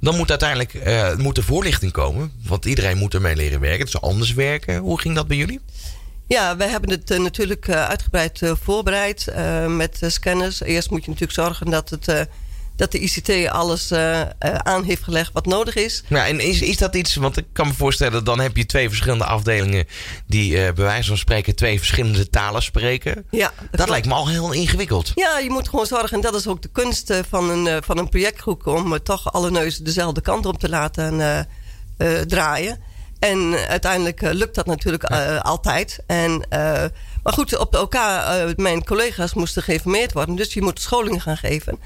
[0.00, 2.32] Dan moet uiteindelijk uh, moet er voorlichting komen.
[2.46, 3.78] Want iedereen moet ermee leren werken.
[3.78, 4.78] Het is anders werken.
[4.78, 5.60] Hoe ging dat bij jullie?
[6.26, 9.32] Ja, wij hebben het uh, natuurlijk uitgebreid voorbereid
[9.68, 10.60] met scanners.
[10.60, 12.28] Eerst moet je natuurlijk zorgen dat het
[12.76, 16.02] dat de ICT alles uh, aan heeft gelegd wat nodig is.
[16.08, 18.88] Ja, en is, is dat iets, want ik kan me voorstellen, dan heb je twee
[18.88, 19.86] verschillende afdelingen
[20.26, 23.26] die uh, bij wijze van spreken twee verschillende talen spreken.
[23.30, 25.12] Ja, dat, lijkt me al heel ingewikkeld.
[25.14, 28.08] Ja, je moet gewoon zorgen, en dat is ook de kunst van een, van een
[28.08, 31.46] projectgroep, om toch alle neuzen dezelfde kant op te laten
[32.26, 32.90] draaien.
[33.18, 35.04] En uiteindelijk lukt dat natuurlijk
[35.42, 36.02] altijd.
[36.06, 36.46] En,
[37.22, 40.34] maar goed, op elkaar, mijn collega's moesten geïnformeerd worden.
[40.34, 41.78] Dus je moet scholing gaan geven.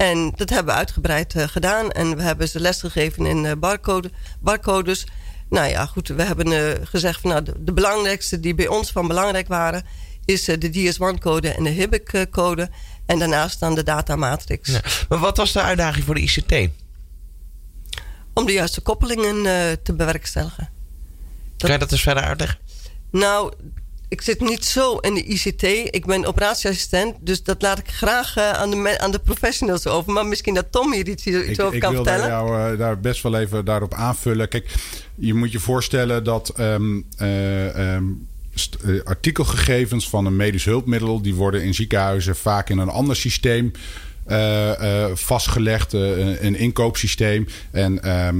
[0.00, 1.90] En dat hebben we uitgebreid uh, gedaan.
[1.90, 4.10] En we hebben ze lesgegeven in uh, barcode,
[4.40, 5.06] barcodes.
[5.48, 8.90] Nou ja, goed, we hebben uh, gezegd van nou, de, de, belangrijkste die bij ons
[8.90, 9.84] van belangrijk waren,
[10.24, 12.70] is de DS1-code en de HIBIC-code.
[13.06, 14.70] En daarnaast dan de datamatrix.
[14.70, 14.80] Ja.
[15.08, 16.70] Maar wat was de uitdaging voor de ICT?
[18.34, 19.42] Om de juiste koppelingen
[19.82, 20.68] te bewerkstelligen.
[21.50, 21.68] Dat...
[21.68, 22.58] Kan je dat eens verder uitleggen?
[23.10, 23.52] Nou,
[24.10, 25.62] ik zit niet zo in de ICT.
[25.94, 27.16] Ik ben operatieassistent.
[27.20, 30.12] Dus dat laat ik graag uh, aan, de, aan de professionals over.
[30.12, 32.24] Maar misschien dat Tom hier iets, iets ik, over kan vertellen.
[32.24, 34.48] Ik wil jou uh, daar best wel even daarop aanvullen.
[34.48, 34.74] Kijk,
[35.14, 36.52] je moet je voorstellen dat...
[36.60, 38.28] Um, uh, um,
[39.04, 41.22] artikelgegevens van een medisch hulpmiddel...
[41.22, 43.72] die worden in ziekenhuizen vaak in een ander systeem
[45.14, 47.46] vastgelegd, uh, een inkoopsysteem.
[47.70, 48.36] En ehm,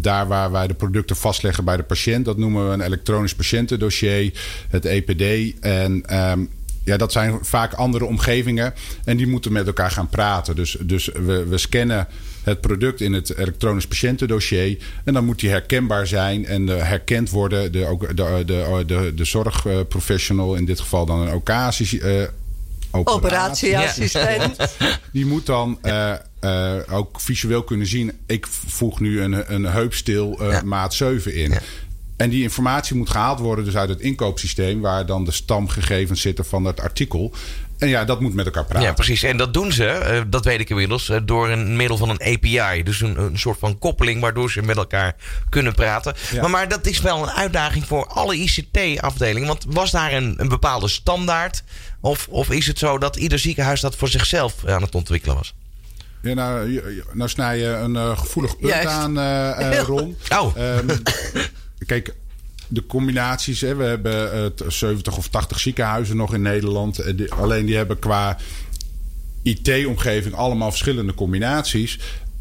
[0.00, 4.32] daar waar wij de producten vastleggen bij de patiënt, dat noemen we een elektronisch patiëntendossier,
[4.68, 5.54] het EPD.
[5.60, 6.40] En ehm,
[6.84, 10.56] ja, dat zijn vaak andere omgevingen en die moeten met elkaar gaan praten.
[10.56, 12.06] Dus, dus we, we scannen
[12.42, 14.78] het product in het elektronisch patiëntendossier.
[15.04, 17.72] En dan moet die herkenbaar zijn en herkend worden.
[17.72, 21.50] De, de, de, de, de zorgprofessional, in dit geval dan een OK
[22.92, 24.56] operatieassistent.
[25.12, 28.12] Die moet dan uh, uh, ook visueel kunnen zien.
[28.26, 31.54] Ik voeg nu een, een heupstil uh, maat 7 in.
[32.16, 34.80] En die informatie moet gehaald worden dus uit het inkoopsysteem...
[34.80, 37.32] waar dan de stamgegevens zitten van het artikel.
[37.82, 38.88] En ja, dat moet met elkaar praten.
[38.88, 39.22] Ja, precies.
[39.22, 42.82] En dat doen ze, dat weet ik inmiddels, door een middel van een API.
[42.82, 45.14] Dus een, een soort van koppeling waardoor ze met elkaar
[45.48, 46.14] kunnen praten.
[46.40, 49.48] Maar, maar dat is wel een uitdaging voor alle ICT-afdelingen.
[49.48, 51.62] Want was daar een, een bepaalde standaard
[52.00, 55.54] of, of is het zo dat ieder ziekenhuis dat voor zichzelf aan het ontwikkelen was?
[56.20, 60.16] Ja, nou, nou snij je een uh, gevoelig punt aan, uh, Ron.
[60.28, 60.56] Oh.
[60.56, 60.86] Um,
[61.86, 62.14] kijk,
[62.72, 63.60] de combinaties.
[63.60, 67.02] Hè, we hebben 70 of 80 ziekenhuizen nog in Nederland.
[67.30, 68.38] alleen die hebben qua
[69.42, 71.98] IT-omgeving allemaal verschillende combinaties.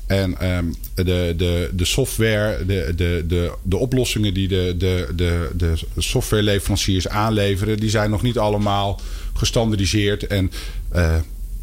[0.08, 5.50] En um, de, de, de software, de, de, de, de oplossingen die de, de, de,
[5.58, 9.00] de softwareleveranciers aanleveren, die zijn nog niet allemaal
[9.34, 10.28] gestandardiseerd.
[10.28, 10.52] En
[10.96, 11.16] uh,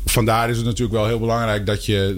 [0.04, 2.14] vandaar is het natuurlijk wel heel belangrijk dat je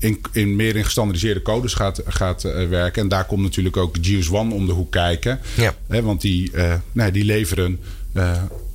[0.00, 3.02] in, in, meer in gestandardiseerde codes gaat, gaat uh, werken.
[3.02, 5.40] En daar komt natuurlijk ook GS One om de hoek kijken.
[5.56, 5.74] Ja.
[5.88, 6.52] Hè, want die,
[6.92, 7.78] nee, die leveren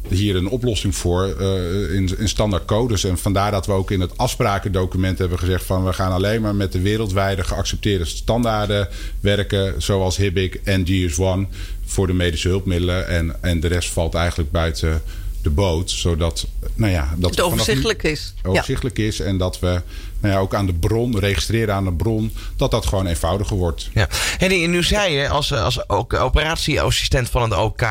[0.09, 3.03] hier een oplossing voor uh, in, in standaard codes.
[3.03, 6.55] En vandaar dat we ook in het afsprakendocument hebben gezegd van we gaan alleen maar
[6.55, 8.87] met de wereldwijde geaccepteerde standaarden
[9.19, 11.53] werken, zoals HIBIC en GS1
[11.85, 13.07] voor de medische hulpmiddelen.
[13.07, 15.01] En, en de rest valt eigenlijk buiten
[15.41, 15.91] de boot.
[15.91, 18.33] Zodat nou ja, dat het overzichtelijk is.
[18.43, 19.19] Overzichtelijk is.
[19.19, 19.81] En dat we
[20.25, 23.89] nou ja, ook aan de bron, registreren aan de bron, dat dat gewoon eenvoudiger wordt.
[23.93, 24.07] Ja.
[24.37, 27.83] En nu zei je als, als operatieassistent van het OK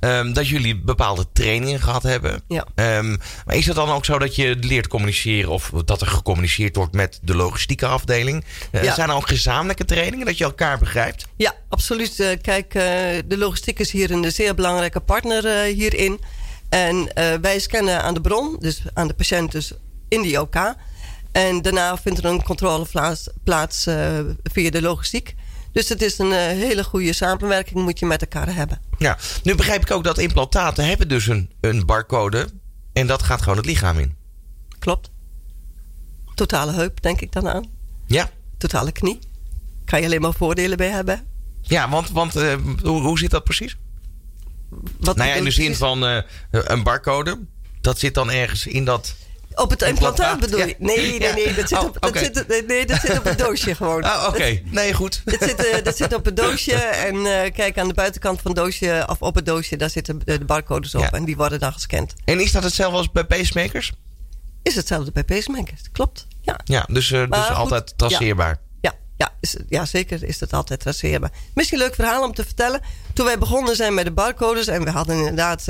[0.00, 2.42] um, dat jullie bepaalde trainingen gehad hebben.
[2.48, 2.66] Ja.
[2.98, 6.76] Um, maar is het dan ook zo dat je leert communiceren of dat er gecommuniceerd
[6.76, 8.44] wordt met de logistieke afdeling?
[8.72, 8.94] Uh, ja.
[8.94, 11.26] Zijn er ook gezamenlijke trainingen dat je elkaar begrijpt?
[11.36, 12.18] Ja, absoluut.
[12.18, 12.82] Uh, kijk, uh,
[13.26, 16.20] de logistiek is hier een zeer belangrijke partner hierin.
[16.68, 19.72] En uh, wij scannen aan de bron, dus aan de patiënt dus
[20.08, 20.74] in die OK.
[21.32, 25.34] En daarna vindt er een controle plaats, plaats uh, via de logistiek.
[25.72, 28.80] Dus het is een uh, hele goede samenwerking moet je met elkaar hebben.
[28.98, 32.48] Ja, nu begrijp ik ook dat implantaten hebben dus een, een barcode.
[32.92, 34.16] En dat gaat gewoon het lichaam in.
[34.78, 35.10] Klopt.
[36.34, 37.64] Totale heup, denk ik dan aan.
[38.06, 38.30] Ja.
[38.58, 39.18] Totale knie.
[39.84, 41.26] Kan je alleen maar voordelen bij hebben.
[41.60, 42.32] Ja, want, want
[42.82, 43.76] hoe, hoe zit dat precies?
[44.98, 46.02] Wat nou ja, in de zin van
[46.50, 47.38] een barcode.
[47.80, 49.14] Dat zit dan ergens in dat
[49.54, 50.74] Op het implantaat bedoel je?
[50.78, 51.54] Nee, nee, nee.
[51.54, 54.02] Dat zit, Oh, op, dat, zit, nee, dat zit op het doosje gewoon.
[54.02, 54.60] Ah, oké.
[54.64, 55.22] Nee, goed.
[55.24, 56.74] Dat zit, eh, dat zit op het doosje.
[56.74, 60.18] En eh, kijk, aan de buitenkant van het doosje, of op het doosje, daar zitten
[60.24, 61.00] de, de barcodes op.
[61.00, 61.10] Ja.
[61.10, 62.14] En die worden dan gescand.
[62.24, 63.92] En is dat hetzelfde als bij pacemakers?
[64.62, 65.80] Is hetzelfde bij pacemakers.
[65.92, 66.26] Klopt.
[66.40, 66.60] Ja.
[66.64, 68.60] Ja, dus, eh, dus goed, altijd traceerbaar.
[68.80, 71.30] Ja, ja, is, ja, zeker is dat altijd traceerbaar.
[71.54, 72.80] Misschien een leuk verhaal om te vertellen.
[73.14, 74.66] Toen wij begonnen zijn met de barcodes...
[74.66, 75.66] en we hadden inderdaad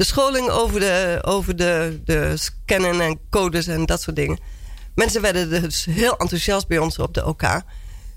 [0.00, 4.38] de scholing over, de, over de, de scannen en codes en dat soort dingen.
[4.94, 7.62] Mensen werden dus heel enthousiast bij ons op de OK.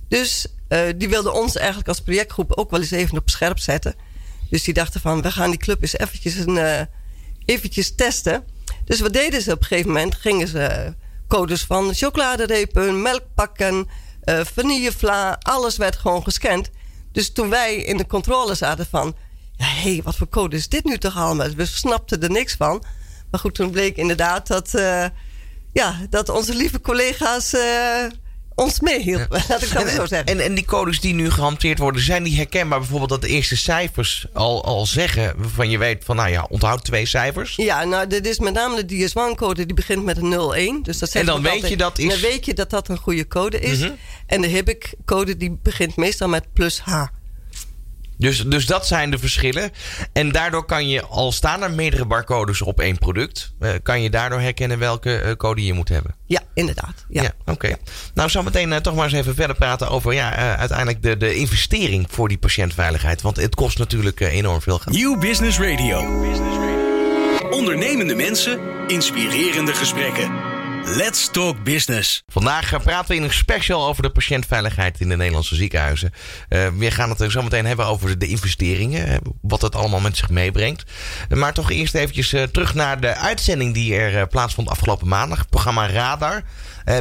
[0.07, 3.95] Dus eh, die wilden ons eigenlijk als projectgroep ook wel eens even op scherp zetten.
[4.49, 6.81] Dus die dachten van, we gaan die club eens eventjes, een, eh,
[7.45, 8.43] eventjes testen.
[8.85, 10.15] Dus wat deden ze op een gegeven moment?
[10.15, 10.93] Gingen ze
[11.27, 13.87] codes van chocoladerepen, melkpakken,
[14.21, 16.69] eh vanillevla, alles werd gewoon gescand.
[17.11, 19.15] Dus toen wij in de controle zaten van,
[19.55, 21.49] ja, hé, wat voor code is dit nu toch allemaal?
[21.49, 22.83] We snapten er niks van.
[23.31, 25.05] Maar goed, toen bleek inderdaad dat, eh,
[25.73, 28.05] ja, dat onze lieve collega's eh,
[28.55, 29.43] ons meehielpen.
[29.49, 30.27] Laat ik dat En, zo zeggen.
[30.27, 32.79] en, en die codes die nu gehanteerd worden, zijn die herkenbaar?
[32.79, 36.83] Bijvoorbeeld dat de eerste cijfers al, al zeggen, waarvan je weet van, nou ja, onthoud
[36.85, 37.55] twee cijfers.
[37.55, 40.83] Ja, nou, dit is met name de DS1-code, die begint met een 01.
[40.83, 42.97] Dus dat En dan weet altijd- je dat is- Dan weet je dat dat een
[42.97, 43.79] goede code is.
[43.79, 43.91] Mhm.
[44.25, 47.03] En de HIBIC-code, die begint meestal met plus H.
[48.17, 49.71] Dus, dus dat zijn de verschillen.
[50.13, 54.09] En daardoor kan je, al staan er meerdere barcodes op één product, eh, kan je
[54.09, 56.15] daardoor herkennen welke eh, code je moet hebben.
[56.25, 57.05] Ja, inderdaad.
[57.09, 57.31] Ja.
[57.45, 57.75] oké.
[58.13, 61.35] Nou, zo meteen eh, toch maar eens even verder praten over ja, uiteindelijk de, de
[61.35, 63.21] investering voor die patiëntveiligheid.
[63.21, 64.95] Want het kost natuurlijk enorm veel geld.
[64.95, 66.21] Nieuw Business Radio.
[67.49, 70.52] Ondernemende mensen, inspirerende gesprekken.
[70.85, 72.23] Let's Talk Business.
[72.27, 76.13] Vandaag eh, praten we in een special over de patiëntveiligheid in de Nederlandse ziekenhuizen.
[76.49, 80.17] Eh, we gaan het zo meteen hebben over de investeringen, eh, wat het allemaal met
[80.17, 80.83] zich meebrengt.
[81.29, 85.49] Maar toch eerst eventjes terug naar de uitzending die er plaatsvond afgelopen maandag.
[85.49, 86.43] Programma Radar.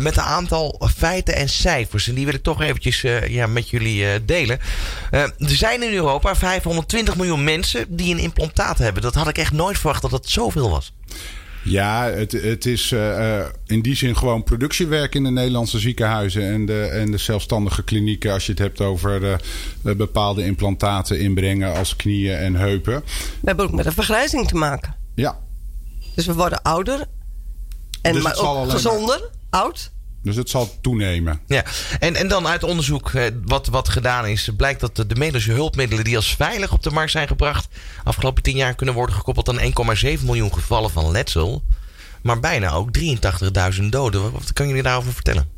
[0.01, 2.09] met een aantal feiten en cijfers.
[2.09, 4.59] En die wil ik toch eventjes ja, met jullie delen.
[5.11, 9.03] Er zijn in Europa 520 miljoen mensen die een implantaat hebben.
[9.03, 10.93] Dat had ik echt nooit verwacht dat het zoveel was.
[11.65, 16.43] Ja, het, het is eh, eh, in die zin gewoon productiewerk in de Nederlandse ziekenhuizen
[16.53, 18.33] en de, en de zelfstandige klinieken.
[18.33, 19.37] Als je het hebt over eh,
[19.97, 23.03] bepaalde implantaten inbrengen als knieën en heupen.
[23.41, 24.95] We hebben ook met een vergrijzing te maken.
[25.15, 25.39] Ja,
[26.15, 27.05] Dus we worden ouder.
[28.03, 29.91] En Dus maar ook maar- gezonder, oud.
[30.23, 31.41] Dus het zal toenemen.
[31.47, 31.65] Ja,
[31.99, 35.53] en, en dan uit onderzoek eh, wat, wat gedaan is, blijkt dat de, de medische
[35.53, 37.69] hulpmiddelen die als veilig op de markt zijn gebracht,
[38.05, 41.63] afgelopen 10 jaar kunnen worden gekoppeld aan 1,7 miljoen gevallen van letsel.
[42.23, 44.33] Maar bijna ook 83.000 doden.
[44.33, 45.49] Wat, kan jullie daarover vertellen?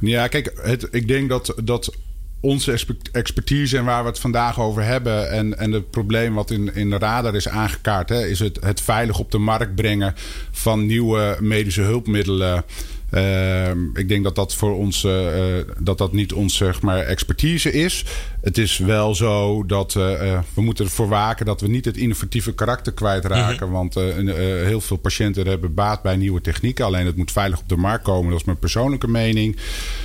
[0.00, 1.94] Ja, kijk, het, ik denk dat, dat
[2.40, 5.30] onze expe- expertise en waar we het vandaag over hebben...
[5.30, 8.08] en, en het probleem wat in, in de radar is aangekaart...
[8.08, 10.14] Hè, is het, het veilig op de markt brengen
[10.50, 12.64] van nieuwe medische hulpmiddelen...
[13.12, 16.98] Ehm, ik denk dat dat voor ons eh, eh, dat dat niet ons zeg maar,
[16.98, 18.04] expertise is.
[18.42, 22.54] Het is wel zo dat eh, we moeten ervoor waken dat we niet het innovatieve
[22.54, 23.70] karakter kwijtraken.
[23.70, 26.84] Want een, eh, heel veel patiënten hebben baat bij nieuwe technieken.
[26.84, 28.30] Alleen het moet veilig op de markt komen.
[28.30, 29.56] Dat is mijn persoonlijke mening.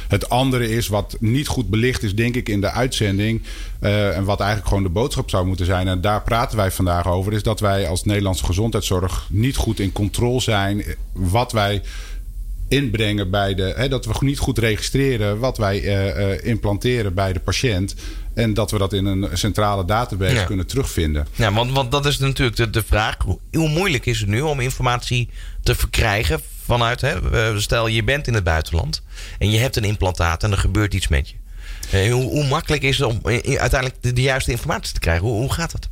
[0.08, 3.42] Het andere is wat niet goed belicht is, denk ik, in de uitzending.
[3.80, 5.88] en wat eigenlijk gewoon de boodschap zou moeten zijn.
[5.88, 7.34] En daar praten wij vandaag over.
[7.34, 10.84] Is dat wij als Nederlandse gezondheidszorg niet goed in controle zijn.
[11.14, 11.82] Wat wij
[12.68, 13.74] inbrengen bij de.
[13.76, 17.96] Hè, dat we niet goed registreren wat wij eh, eh, implanteren bij de patiënt.
[18.34, 20.44] En dat we dat in een centrale database Ja.
[20.44, 21.28] kunnen terugvinden.
[21.36, 23.16] Ja, want, want dat is natuurlijk de, de vraag.
[23.24, 25.30] Hoe, hoe moeilijk is het nu om informatie
[25.64, 27.02] te verkrijgen vanuit...
[27.02, 29.02] Hè, stel, je bent in het buitenland
[29.40, 31.36] en je hebt een implantaat en er gebeurt iets met je.
[31.92, 35.26] Eh, hoe, hoe makkelijk is het om uiteindelijk de, de juiste informatie te krijgen?
[35.28, 35.90] Hoe, hoe gaat dat?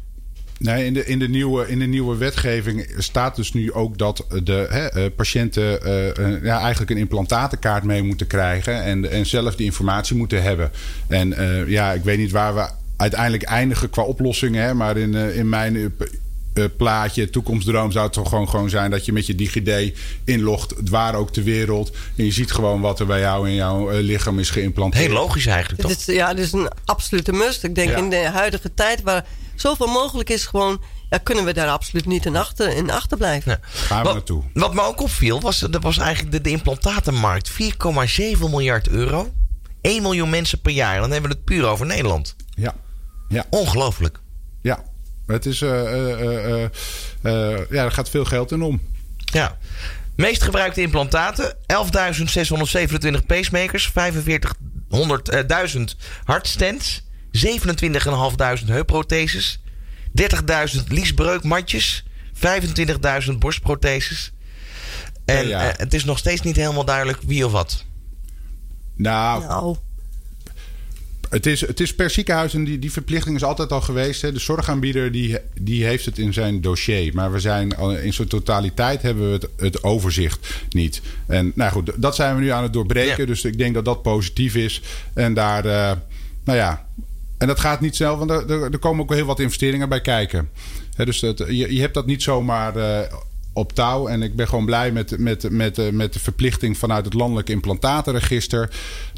[0.59, 4.25] Nee, in de, in, de nieuwe, in de nieuwe wetgeving staat dus nu ook dat
[4.43, 8.83] de hè, eh, patiënten eh, eh, ja, eigenlijk een implantatenkaart mee moeten krijgen.
[8.83, 10.71] En, en zelf die informatie moeten hebben.
[11.07, 11.35] En
[11.67, 14.63] ja, ik weet niet waar we uiteindelijk eindigen qua oplossingen.
[14.63, 15.93] Hè, maar in, in mijn
[16.55, 20.73] eh, plaatje, toekomstdroom zou het toch gewoon, gewoon zijn dat je met je DigiD inlogt,
[20.89, 21.91] waar ook ter wereld.
[22.17, 25.03] En je ziet gewoon wat er bij jou in jouw eh, lichaam is geïmplanteerd.
[25.05, 25.91] Heel logisch eigenlijk, toch?
[25.91, 27.63] Dit is, ja, dit is een absolute must.
[27.63, 27.97] Ik denk Ja.
[27.97, 32.25] in de huidige tijd waar zoveel mogelijk is, gewoon, ja, kunnen we daar absoluut niet
[32.25, 33.51] in, achter, in achterblijven.
[33.51, 33.67] Ja.
[33.71, 34.43] Gaan we wat, naartoe.
[34.53, 37.51] Wat me ook opviel, was, dat was eigenlijk de, de implantatenmarkt.
[37.51, 37.57] 4,7
[38.39, 39.31] miljard euro.
[39.81, 40.99] 1 miljoen mensen per jaar.
[40.99, 42.35] Dan hebben we het puur over Nederland.
[42.55, 42.75] Ja,
[43.29, 43.45] ja.
[43.49, 44.19] Ongelooflijk.
[44.61, 44.83] Ja,
[45.27, 46.69] het is, eh, eh, eh,
[47.69, 48.81] ja, er gaat veel geld in om.
[49.17, 49.57] Ja.
[50.15, 59.59] Meest gebruikte implantaten: 11.627 pacemakers, 45.000 hartstents, 27.500 heupprotheses,
[60.11, 64.33] 30.000 liesbreukmatjes, 25.000 borstprotheses.
[65.25, 67.85] En uh, het is nog steeds niet helemaal duidelijk wie of wat.
[68.95, 69.75] Nou, nou.
[71.29, 74.21] Het is, het is per ziekenhuis en die, die verplichting is altijd al geweest.
[74.21, 74.31] Hè.
[74.31, 77.13] De zorgaanbieder die, die heeft het in zijn dossier.
[77.13, 77.69] Maar we zijn
[78.03, 81.01] in zijn totaliteit hebben we het, het overzicht niet.
[81.27, 83.27] En nou goed, dat zijn we nu aan het doorbreken.
[83.27, 84.81] Dus ik denk dat dat positief is.
[85.13, 85.91] En daar, uh,
[86.43, 86.87] nou ja.
[87.37, 90.49] En dat gaat niet zelf, want er, er, komen ook heel wat investeringen bij kijken.
[90.95, 92.77] dus dat, je, je hebt dat niet zomaar.
[92.77, 92.99] Uh,
[93.55, 94.07] op touw.
[94.07, 98.69] En ik ben gewoon blij met, met, met, met de verplichting vanuit het Landelijk Implantatenregister.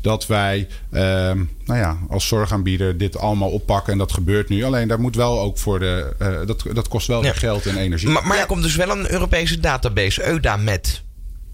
[0.02, 3.92] Dat wij ehm, nou ja, als zorgaanbieder dit allemaal oppakken.
[3.92, 4.64] En dat gebeurt nu.
[4.64, 6.16] Alleen daar moet wel ook voor de.
[6.22, 8.10] Uh, dat, dat kost wel geld en energie.
[8.10, 11.02] Maar, maar er komt dus wel een Europese database, EUDAMET,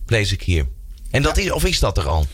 [0.06, 0.66] lees ik hier.
[1.10, 2.26] En dat is, of is dat er al?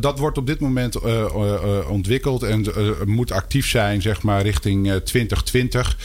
[0.00, 2.66] Dat wordt op dit moment uh, uh, ontwikkeld en
[3.04, 5.96] moet actief zijn, zeg maar, richting 2020.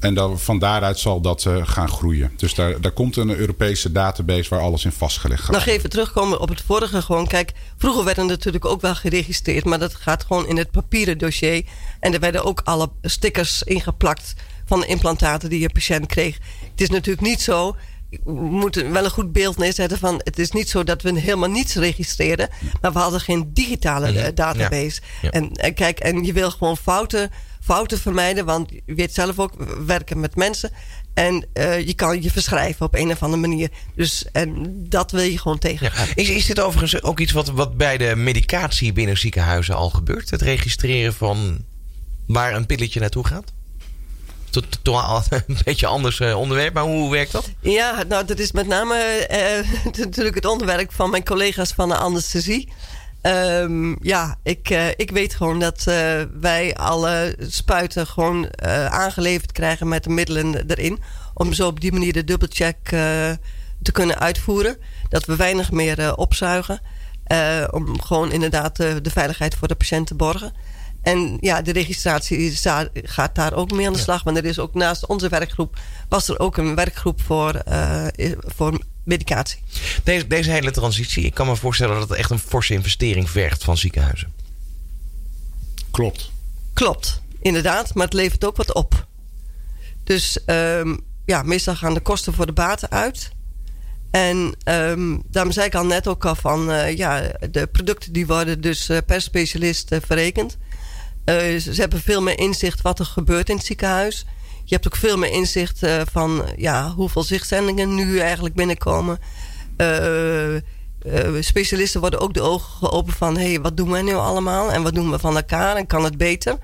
[0.00, 2.32] En dan, van daaruit zal dat uh, gaan groeien.
[2.36, 5.52] Dus daar, daar komt een Europese database waar alles in vastgelegd gaat.
[5.52, 7.02] Nog even terugkomen op het vorige.
[7.02, 9.64] Gewoon, kijk, vroeger werden natuurlijk ook wel geregistreerd.
[9.64, 11.64] Maar dat gaat gewoon in het papieren dossier.
[12.00, 14.34] En er werden ook alle stickers ingeplakt
[14.64, 16.38] van de implantaten die je patiënt kreeg.
[16.70, 17.76] Het is natuurlijk niet zo
[18.24, 20.20] moeten wel een goed beeld neerzetten van...
[20.24, 22.48] het is niet zo dat we helemaal niets registreren...
[22.80, 25.00] maar we hadden geen digitale uh, database.
[25.30, 28.44] En, en, kijk, en je wil gewoon fouten fouten vermijden.
[28.44, 29.52] Want je weet zelf ook,
[29.86, 30.70] werken met mensen.
[31.14, 33.70] En uh, je kan je verschrijven op een of andere manier.
[33.94, 35.90] Dus en dat wil je gewoon tegen.
[35.94, 36.04] Ja.
[36.14, 40.30] Is, is dit overigens ook iets wat, wat bij de medicatie binnen ziekenhuizen al gebeurt?
[40.30, 41.64] Het registreren van
[42.26, 43.52] waar een pilletje naartoe gaat?
[44.82, 47.50] Toch al een beetje anders uh, onderwerp, maar hoe werkt dat?
[47.60, 51.96] Ja, nou, dat is met name uh, natuurlijk het onderwerp van mijn collega's van de
[51.96, 52.72] anesthesie.
[53.22, 55.84] Um, ja, ik, uh, ik weet gewoon dat
[56.40, 58.48] wij alle spuiten gewoon
[58.90, 61.02] aangeleverd krijgen met de middelen erin.
[61.34, 62.76] Om zo op die manier de dubbelcheck
[63.82, 64.76] te kunnen uitvoeren.
[65.08, 66.80] Dat we weinig meer opzuigen.
[67.70, 70.52] om gewoon inderdaad de veiligheid voor de patiënt te borgen.
[71.02, 72.56] En ja, de registratie
[72.94, 74.22] gaat daar ook mee aan de slag.
[74.22, 75.78] Want er is ook naast onze werkgroep...
[76.08, 77.62] was er ook een werkgroep voor,
[78.46, 79.60] voor medicatie.
[80.04, 83.64] Deze, deze hele transitie, ik kan me voorstellen dat het echt een forse investering vergt
[83.64, 84.32] van ziekenhuizen.
[85.90, 86.30] Klopt.
[86.72, 89.06] Klopt, inderdaad, maar het levert ook wat op.
[90.04, 93.30] Dus um, ja, meestal gaan de kosten voor de baten uit.
[94.10, 98.26] En um, daarom zei ik al net ook al van, uh, ja, de producten die
[98.26, 100.56] worden dus uh, per specialist uh, verrekend.
[101.60, 104.26] Ze hebben veel meer inzicht wat er gebeurt in het ziekenhuis.
[104.64, 109.18] Je hebt ook veel meer inzicht uh, van ja, hoeveel zichtzendingen nu eigenlijk binnenkomen.
[109.76, 110.56] Uh,
[111.40, 113.36] specialisten worden ook de ogen geopend van...
[113.36, 116.04] hé, hey, wat doen wij nu allemaal en wat doen we van elkaar en kan
[116.04, 116.58] het beter?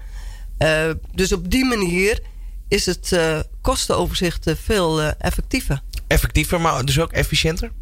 [1.14, 2.22] dus op die manier
[2.68, 3.18] is het
[3.60, 5.82] kostenoverzicht veel effectiever.
[6.06, 7.72] Effectiever, maar dus ook efficiënter?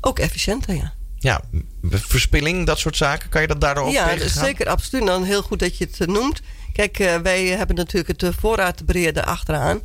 [0.00, 0.95] Ook efficiënter, ja.
[1.26, 1.40] Ja,
[1.82, 3.28] verspilling, dat soort zaken.
[3.28, 5.06] Kan je dat daardoor ook ja, Ja, zeker, absoluut.
[5.06, 6.40] Dan heel goed dat je het noemt.
[6.72, 9.80] Kijk, uh, wij hebben natuurlijk het eh, voorraadbeheer achteraan.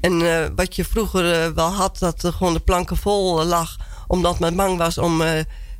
[0.00, 3.76] En uh, wat je vroeger wel had, dat er gewoon de planken vol lag...
[4.06, 5.22] omdat men bang was om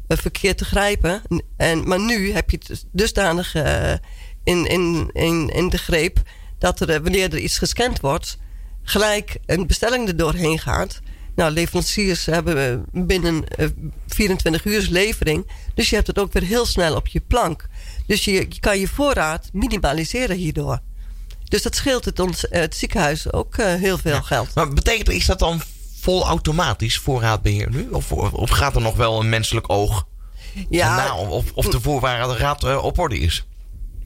[0.09, 1.23] verkeerd te grijpen.
[1.57, 3.55] En, maar nu heb je het dusdanig
[4.45, 6.23] in, in, in, in de greep...
[6.59, 8.39] dat er, wanneer er iets gescand wordt...
[8.83, 11.01] gelijk een bestelling er doorheen gaat...
[11.35, 13.45] Nou, leveranciers hebben binnen
[14.07, 15.51] 24 uur levering.
[15.75, 17.69] Dus je hebt het ook weer heel snel op je plank.
[18.07, 20.81] Dus je, je kan je voorraad minimaliseren hierdoor.
[21.45, 24.55] Dus dat scheelt het, ons, het ziekenhuis ook heel veel geld.
[24.55, 25.63] Maar betekent, is dat dan
[26.01, 27.89] vol automatisch voorraadbeheer nu?
[27.91, 30.07] Of, of gaat er nog wel een menselijk oog
[30.69, 33.45] ja, na, of, of de voorraad uh, op orde is?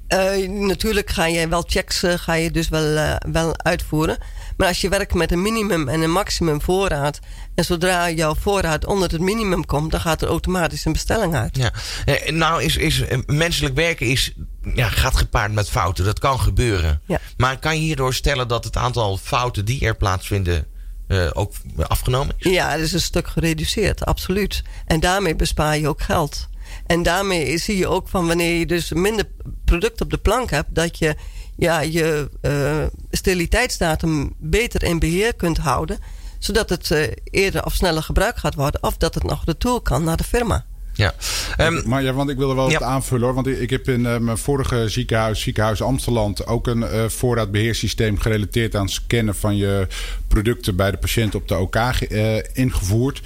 [0.09, 4.19] Uh, natuurlijk ga je wel checks ga je dus wel, wel uitvoeren.
[4.57, 7.19] Maar als je werkt met een minimum en een maximum voorraad.
[7.55, 11.57] En zodra jouw voorraad onder het minimum komt, dan gaat er automatisch een bestelling uit.
[11.57, 11.73] Ja.
[12.05, 14.33] Eh, nou, is, is, eh, menselijk werken is,
[14.75, 16.05] ja, gaat gepaard met fouten.
[16.05, 17.01] Dat kan gebeuren.
[17.07, 17.21] Ja.
[17.37, 20.67] Maar kan je hierdoor stellen dat het aantal fouten die er plaatsvinden.
[21.09, 22.51] Uh, ook afgenomen is?
[22.51, 24.63] Ja, het is een stuk gereduceerd, absoluut.
[24.87, 26.49] En daarmee bespaar je ook geld.
[26.87, 29.25] En daarmee zie je ook van wanneer je dus minder
[29.65, 31.17] product op de plank hebt, dat je
[31.57, 35.99] ja, je uh, steriliteitsdatum beter in beheer kunt houden.
[36.39, 38.83] Zodat het uh, eerder of sneller gebruikt gaat worden.
[38.83, 40.65] Of dat het nog retour kan naar de firma.
[40.93, 41.15] Ja.
[41.61, 42.79] Um, maar ja, want ik wil er wel ja.
[42.79, 43.35] wat aanvullen hoor.
[43.35, 48.75] Want ik heb in uh, mijn vorige ziekenhuis, ziekenhuis Amsterdam, ook een uh, voorraadbeheersysteem gerelateerd
[48.75, 49.87] aan scannen van je
[50.29, 53.21] producten bij de patiënt op de OK uh, ingevoerd.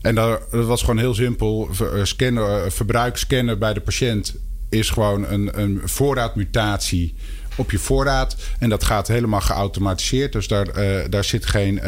[0.00, 1.68] En dat, dat, was gewoon heel simpel.
[2.02, 4.34] Scannen, verbruik scannen bij de patiënt
[4.68, 7.14] is gewoon een, een voorraadmutatie
[7.56, 8.36] op je voorraad.
[8.58, 10.32] En dat gaat helemaal geautomatiseerd.
[10.32, 11.82] Dus daar, uh, daar zit geen uh,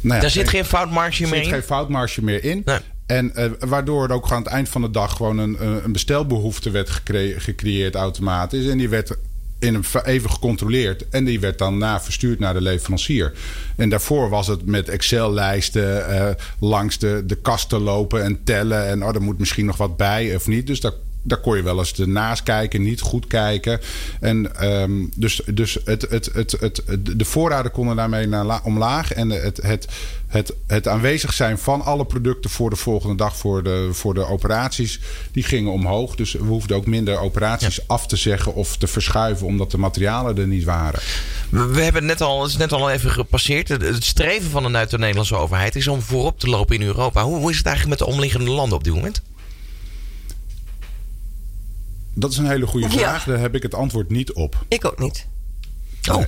[0.00, 1.38] Nou ja, Daar zit geen foutmarge meer in?
[1.38, 2.62] Er zit geen foutmarge meer in.
[2.64, 2.78] Nee.
[3.06, 6.70] En uh, waardoor er ook aan het eind van de dag gewoon een, een bestelbehoefte
[6.70, 6.90] werd
[7.36, 8.66] gecreëerd automatisch.
[8.66, 9.16] En die werd
[9.62, 11.08] in een, even gecontroleerd.
[11.08, 13.32] En die werd dan na verstuurd naar de leverancier.
[13.76, 16.28] En daarvoor was het met Excel-lijsten uh,
[16.58, 18.86] langs de, de kasten lopen en tellen.
[18.86, 20.66] En oh, er moet misschien nog wat bij of niet.
[20.66, 20.92] Dus daar
[21.22, 23.80] daar kon je wel eens ernaast kijken, niet goed kijken.
[24.20, 26.82] En um, dus, dus het, het, het, het,
[27.16, 29.12] de voorraden konden daarmee naar omlaag.
[29.12, 29.86] En het, het,
[30.26, 34.26] het, het aanwezig zijn van alle producten voor de volgende dag voor de, voor de
[34.26, 35.00] operaties,
[35.32, 36.14] die gingen omhoog.
[36.14, 40.38] Dus we hoefden ook minder operaties af te zeggen of te verschuiven, omdat de materialen
[40.38, 41.00] er niet waren.
[41.48, 43.68] We hebben net al, het is net al even gepasseerd.
[43.68, 44.68] Het streven van de
[44.98, 47.22] Nederlandse overheid is om voorop te lopen in Europa.
[47.22, 49.22] Hoe, hoe is het eigenlijk met de omliggende landen op dit moment?
[52.14, 53.24] Dat is een hele goede vraag.
[53.24, 54.64] Daar heb ik het antwoord niet op.
[54.68, 55.26] Ik ook niet.
[56.10, 56.22] Oh.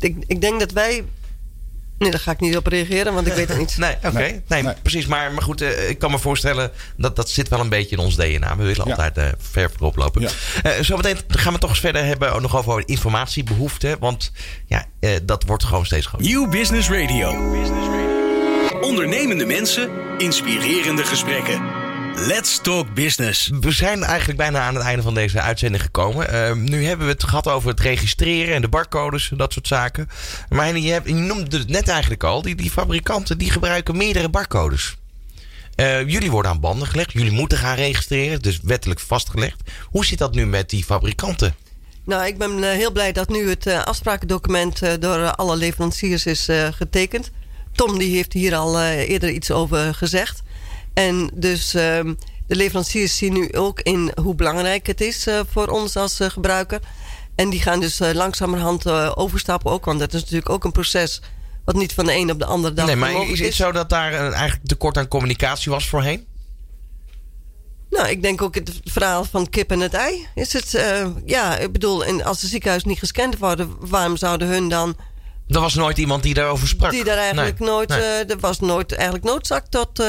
[0.00, 1.04] Ik, ik denk dat wij
[2.02, 3.76] Nee, daar ga ik niet op reageren, want ik weet het niet.
[3.86, 4.42] nee, oké.
[4.48, 5.06] Nee, precies.
[5.06, 8.02] Maar, maar goed, uh, ik kan me voorstellen dat dat zit wel een beetje in
[8.02, 8.56] ons DNA.
[8.56, 10.20] We willen altijd uh, ver voorop lopen.
[10.22, 10.30] Ja.
[10.62, 13.98] Uh, zometeen gaan we toch eens verder hebben ook nog over informatiebehoeften.
[13.98, 14.32] Want
[14.66, 14.84] ja,
[15.22, 16.26] dat wordt gewoon steeds groter.
[16.26, 17.32] New Business Radio.
[17.32, 18.80] New Business Radio.
[18.80, 21.81] Ondernemende mensen, inspirerende gesprekken.
[22.14, 23.50] Let's Talk Business.
[23.60, 26.34] We zijn eigenlijk bijna aan het einde van deze uitzending gekomen.
[26.34, 29.66] Uh, nu hebben we het gehad over het registreren en de barcodes en dat soort
[29.66, 30.08] zaken.
[30.48, 32.42] Maar je, hebt, je noemde het net eigenlijk al.
[32.42, 34.96] Die, die fabrikanten die gebruiken meerdere barcodes.
[35.76, 37.12] Uh, jullie worden aan banden gelegd.
[37.12, 38.42] Jullie moeten gaan registreren.
[38.42, 39.60] Dus wettelijk vastgelegd.
[39.84, 41.54] Hoe zit dat nu met die fabrikanten?
[42.04, 46.48] Nou, ik ben eh, heel blij dat nu het uh, afsprakendocument door alle leveranciers is
[46.70, 47.30] getekend.
[47.72, 50.42] Tom die heeft hier al eerder iets over gezegd.
[50.94, 52.14] En dus ehm,
[52.46, 56.30] de leveranciers zien nu ook in hoe belangrijk het is uh, voor ons als uh,
[56.30, 56.80] gebruiker.
[57.34, 58.86] En die gaan dus uh, langzamerhand
[59.16, 59.84] overstappen ook.
[59.84, 61.20] Want dat is natuurlijk ook een proces
[61.64, 63.88] wat niet van de een op de andere dag Nee, maar is het zo dat
[63.88, 66.26] daar eigenlijk tekort aan communicatie was voorheen?
[67.90, 70.26] Nou, ik denk ook het verhaal van kip en het ei.
[70.34, 70.70] Is het,
[71.26, 74.96] ja, ik bedoel, als de ziekenhuis niet gescand worden, waarom zouden hun dan...
[75.48, 76.90] Er was nooit iemand die daarover sprak.
[76.90, 78.24] Die daar eigenlijk nooit, nee.
[78.24, 80.02] er was nooit eigenlijk noodzaak tot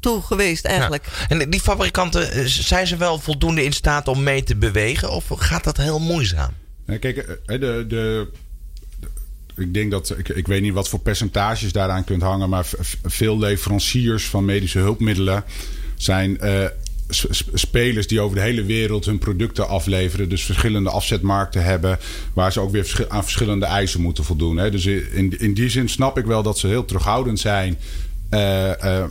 [0.00, 1.26] toe geweest eigenlijk.
[1.28, 5.10] En die fabrikanten, eh, zijn ze wel voldoende in staat om mee te bewegen?
[5.10, 6.50] Of gaat dat heel moeizaam?
[6.86, 8.28] Ja, kijk, eh, de, de,
[9.56, 12.66] ik denk dat, ik, ik weet niet wat voor percentages daaraan kunt hangen, maar
[13.04, 15.44] veel leveranciers van medische hulpmiddelen
[15.96, 16.64] zijn uh,
[17.54, 20.28] spelers die over de hele wereld hun producten afleveren.
[20.28, 21.98] Dus verschillende afzetmarkten hebben.
[22.32, 24.56] Waar ze ook weer aan verschillende eisen moeten voldoen.
[24.56, 24.70] Hè.
[24.70, 27.78] Dus in, in die zin snap ik wel dat ze heel terughoudend zijn.
[28.30, 29.04] Uh,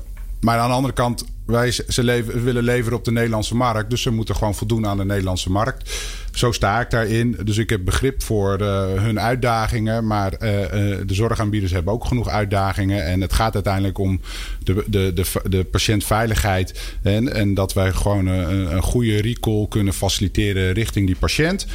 [0.46, 3.90] maar aan de andere kant, wij ze leven, willen leveren op de Nederlandse markt.
[3.90, 5.92] Dus ze moeten gewoon voldoen aan de Nederlandse markt.
[6.32, 7.38] Zo sta ik daarin.
[7.44, 10.08] Dus ik heb begrip voor uh, hun uitdagingen.
[10.08, 13.06] Maar uh, de zorgaanbieders hebben ook genoeg uitdagingen.
[13.06, 14.22] En het gaat uiteindelijk om
[14.64, 16.98] de, de, de, de patiëntveiligheid.
[17.02, 21.66] En, en dat wij gewoon een goede recall kunnen faciliteren richting die patiënt.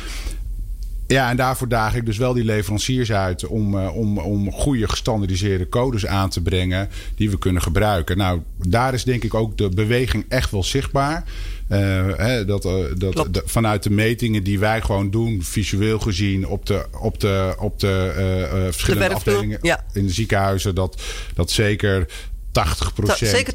[1.11, 4.88] Ja, en daarvoor daag ik dus wel die leveranciers uit om, uh, om, om goede
[4.88, 8.16] gestandardiseerde codes aan te brengen die we kunnen gebruiken.
[8.16, 11.24] Nou, daar is denk ik ook de beweging echt wel zichtbaar.
[11.68, 11.78] Uh,
[12.16, 16.66] hè, dat, uh, dat de, vanuit de metingen die wij gewoon doen, visueel gezien op
[16.66, 19.84] de, op de, op de verschillende afdelingen ja.
[19.92, 21.02] in de ziekenhuizen, dat,
[21.34, 23.54] dat zeker 80% Zeker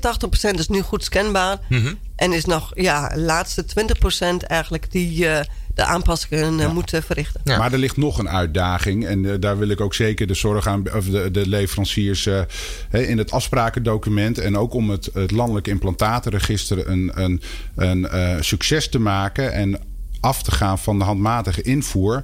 [0.53, 1.59] 80% is nu goed scanbaar.
[1.69, 1.97] Mm -hmm.
[2.15, 3.65] En is nog, ja, laatste
[4.43, 5.27] 20% eigenlijk die
[5.75, 7.41] de aanpassingen eh, moeten verrichten.
[7.43, 9.05] Maar er ligt nog een uitdaging.
[9.05, 12.41] En uh, daar wil ik ook zeker de zorg aan, of de, de leveranciers uh,
[12.91, 14.37] in het afsprakendocument.
[14.37, 17.41] En ook om het, het landelijk implantatenregister een, een,
[17.75, 19.53] een uh, succes te maken.
[19.53, 19.79] En
[20.19, 22.23] af te gaan van de handmatige invoer.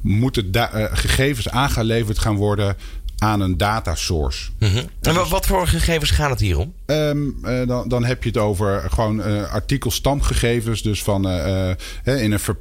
[0.00, 0.50] Moeten
[0.92, 2.76] gegevens aangeleverd gaan worden
[3.18, 4.50] aan een datasource.
[4.58, 4.84] Mm -hmm.
[5.00, 6.72] En wat voor gegevens gaat het hier om?
[6.86, 10.82] Um, uh, dan, dan heb je het over gewoon uh, artikelstamgegevens.
[10.82, 11.68] Dus van uh,
[12.04, 12.56] in een ver,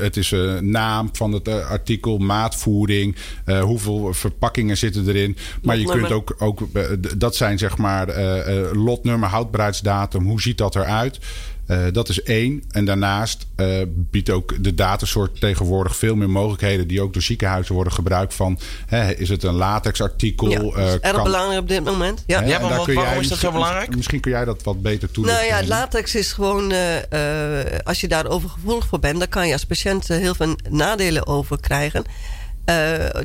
[0.00, 3.16] het is een naam van het artikel, maatvoering,
[3.60, 5.36] hoeveel verpakkingen zitten erin.
[5.62, 6.60] Maar je kunt ook, ook
[7.16, 8.06] dat zijn zeg maar
[8.72, 11.18] lotnummer, houdbaarheidsdatum, hoe ziet dat eruit?
[11.68, 12.62] Uh, dat is één.
[12.70, 17.74] En daarnaast uh, biedt ook de datasoort tegenwoordig veel meer mogelijkheden die ook door ziekenhuizen
[17.74, 20.50] worden gebruikt van hè, is het een latexartikel?
[20.50, 21.22] Ja, uh, erg kan...
[21.22, 22.22] belangrijk op dit moment.
[22.26, 23.96] Ja, ja maar wat, waarom is dat zo belangrijk?
[23.96, 25.48] Misschien kun jij dat wat beter toelichten.
[25.48, 26.72] Nou ja, latex is gewoon,
[27.84, 31.60] als je daarover gevoelig voor bent, dan kan je als patiënt heel veel nadelen over
[31.60, 32.04] krijgen.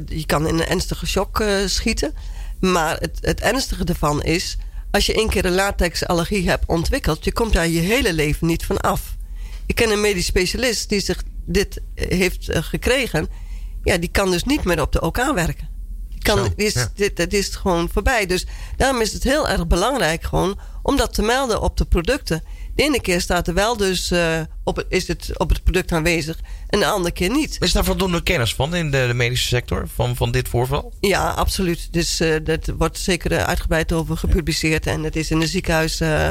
[0.05, 2.13] je kan in een ernstige shock schieten.
[2.59, 4.57] Maar het, het ernstige ervan is
[4.91, 8.65] als je één keer een latexallergie hebt ontwikkeld, je komt daar je hele leven niet
[8.65, 9.15] van af.
[9.65, 13.27] Ik ken een medisch specialist die zich dit heeft eh, gekregen.
[13.83, 15.69] Ja, die kan dus niet meer op de OK werken.
[16.09, 18.25] Die kan, is, dit, is gewoon voorbij.
[18.25, 18.45] Dus
[18.77, 22.43] daarom is het heel erg belangrijk gewoon om dat te melden op de producten.
[22.75, 26.39] De ene keer staat er wel dus uh, op, is het op het product aanwezig
[26.67, 27.57] en de andere keer niet.
[27.59, 30.93] Is daar voldoende kennis van in de, de medische sector van, van dit voorval?
[30.99, 31.87] Ja, absoluut.
[31.91, 34.87] Dus uh, dat wordt zeker eh, uitgebreid over gepubliceerd.
[34.87, 36.29] En het is in de ziekenhuis uh,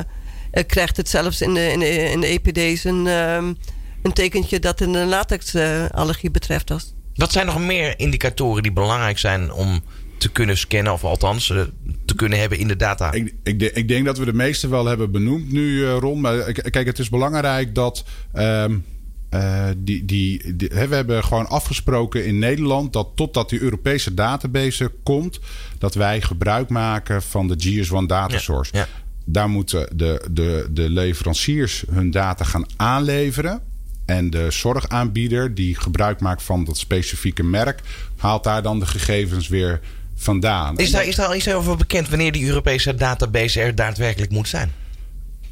[0.67, 3.57] krijgt het zelfs in de, in de, in de EPD's een, um,
[4.03, 6.73] een tekentje dat een latexallergie betreft.
[7.15, 9.83] Wat zijn nog meer indicatoren die belangrijk zijn om
[10.21, 11.63] te kunnen scannen, of althans eh,
[12.05, 13.13] te kunnen hebben in de data?
[13.13, 16.21] Ik, ik, ik denk dat we de meeste wel hebben benoemd nu, uh, Ron.
[16.21, 18.05] Maar kijk, het is belangrijk dat.
[18.35, 18.85] Um,
[19.31, 24.93] uh, die, die, die we hebben gewoon afgesproken in Nederland dat totdat die Europese database
[25.03, 25.41] komt,
[25.79, 28.77] dat wij gebruik maken van de GS1 data source.
[28.77, 28.87] Ja,
[29.25, 33.61] Daar moeten de, de, de leveranciers hun data gaan aanleveren.
[34.07, 37.81] En de zorgaanbieder die gebruik maakt van dat specifieke merk,
[38.17, 39.81] haalt daar dan de gegevens weer
[40.21, 40.77] vandaan.
[40.77, 44.73] Is daar, is al iets over bekend wanneer die Europese database er daadwerkelijk moet zijn?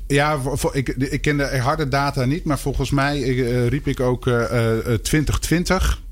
[0.06, 0.38] Ja,
[0.72, 4.44] ik, ik ken de harde data niet, maar volgens mij eh, riep ik ook eh,
[4.44, 6.02] eh, uh, 2020.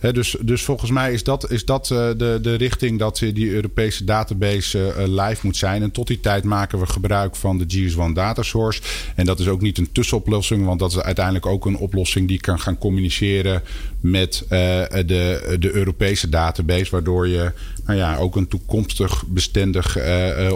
[0.00, 4.04] Dus, dus volgens mij is dat, is dat eh, de, de richting dat die Europese
[4.04, 5.82] database eh, eh, live moet zijn.
[5.82, 8.82] En tot die tijd maken we gebruik van de GS1 data source.
[9.14, 12.40] En dat is ook niet een tussenoplossing, want dat is uiteindelijk ook een oplossing die
[12.40, 13.62] kan gaan communiceren
[14.00, 16.90] met de, de Europese database.
[16.90, 17.52] Waardoor je
[17.86, 19.98] nou ja, ook een toekomstig bestendig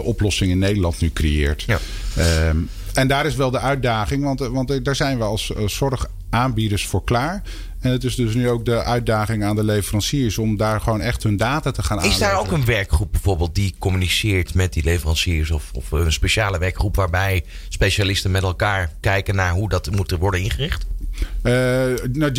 [0.03, 1.61] oplossing in Nederland nu creëert.
[1.61, 1.79] Ja.
[2.15, 2.57] Ehm,
[2.93, 7.03] en daar is wel de uitdaging, want, want daar zijn we als zorg zorgaanbieders voor
[7.03, 7.41] klaar.
[7.79, 11.23] En het is dus nu ook de uitdaging aan de leveranciers om daar gewoon echt
[11.23, 12.27] hun data te gaan aanleveren.
[12.27, 15.51] Is daar ook een werkgroep bijvoorbeeld die communiceert met die leveranciers?
[15.51, 20.41] Of, of een speciale werkgroep waarbij specialisten met elkaar kijken naar hoe dat moet worden
[20.41, 20.85] ingericht?
[21.43, 21.51] Uh,
[22.13, 22.31] nou,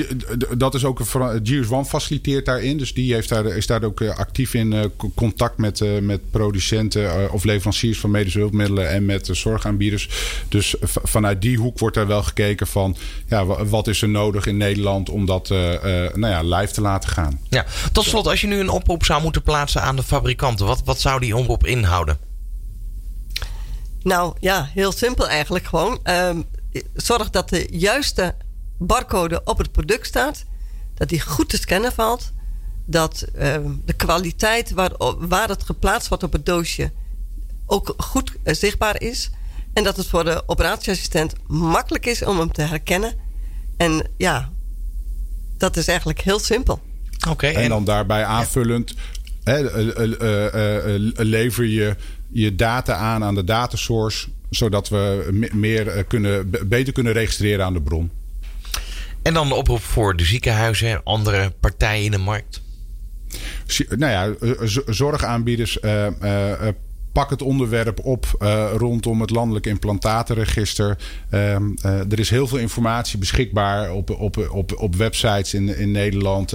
[0.56, 1.00] dat is ook
[1.42, 2.78] GS One faciliteert daarin.
[2.78, 6.30] Dus die heeft daar, is daar ook eh, actief in uh, contact met, uh, met
[6.30, 10.08] producenten of leveranciers van medische hulpmiddelen en met zorgaanbieders.
[10.48, 12.96] Dus vanuit die hoek wordt er wel gekeken van
[13.28, 17.40] ja, wat is er nodig in Nederland om dat nou ja, live te laten gaan.
[17.48, 20.82] Ja, tot slot, als je nu een oproep zou moeten plaatsen aan de fabrikanten, wat,
[20.84, 22.18] wat zou die oproep inhouden?
[24.02, 25.98] Nou ja, heel simpel eigenlijk gewoon.
[26.02, 26.40] Ehm,
[26.94, 28.34] zorg dat de juiste
[28.78, 30.44] barcode op het product staat,
[30.94, 32.32] dat die goed te scannen valt,
[32.84, 36.92] dat uh, de kwaliteit waar, waar het geplaatst wordt op het doosje
[37.66, 39.30] ook goed uh, zichtbaar is.
[39.72, 43.14] En dat het voor de operatieassistent makkelijk is om hem te herkennen.
[43.76, 44.50] En ja,
[45.56, 46.80] dat is eigenlijk heel simpel.
[47.28, 47.46] Oké.
[47.46, 48.94] en, dan daarbij aanvullend,
[49.44, 51.96] hè, uh, lever je
[52.28, 57.82] je data aan aan de datasource, zodat we meer kunnen, beter kunnen registreren aan de
[57.82, 58.10] bron.
[59.26, 62.62] En dan de oproep voor de ziekenhuizen en andere partijen in de markt.
[63.88, 64.34] Nou ja,
[64.86, 66.52] zorgaanbieders uh, uh,
[67.12, 70.98] pak het onderwerp op uh, rondom het landelijk implantatenregister.
[71.30, 75.90] Uh, uh, er is heel veel informatie beschikbaar op, op, op, op websites in, in
[75.90, 76.50] Nederland.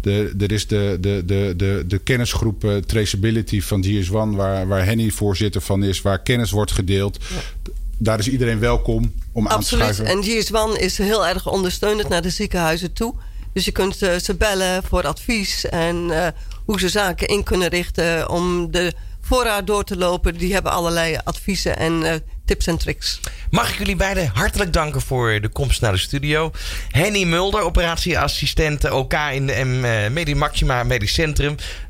[0.00, 5.10] de, er is de, de, de, de, de kennisgroep Traceability van GS1, waar, waar Henny
[5.10, 7.18] voorzitter van is, waar kennis wordt gedeeld.
[7.28, 10.06] Ja daar is iedereen welkom om aan te schuiven.
[10.06, 13.14] En GS1 is heel erg ondersteunend naar de ziekenhuizen toe.
[13.52, 16.26] Dus je kunt uh, ze bellen voor advies en uh,
[16.64, 20.38] hoe ze zaken in kunnen richten om de voorraad door te lopen.
[20.38, 22.14] Die hebben allerlei adviezen en uh,
[22.46, 23.20] tips en tricks.
[23.50, 26.50] Mag ik jullie beiden hartelijk danken voor de komst naar de studio.
[26.90, 31.14] Henny Mulder, operatieassistent OK in de uh, Medi Maxima Medisch.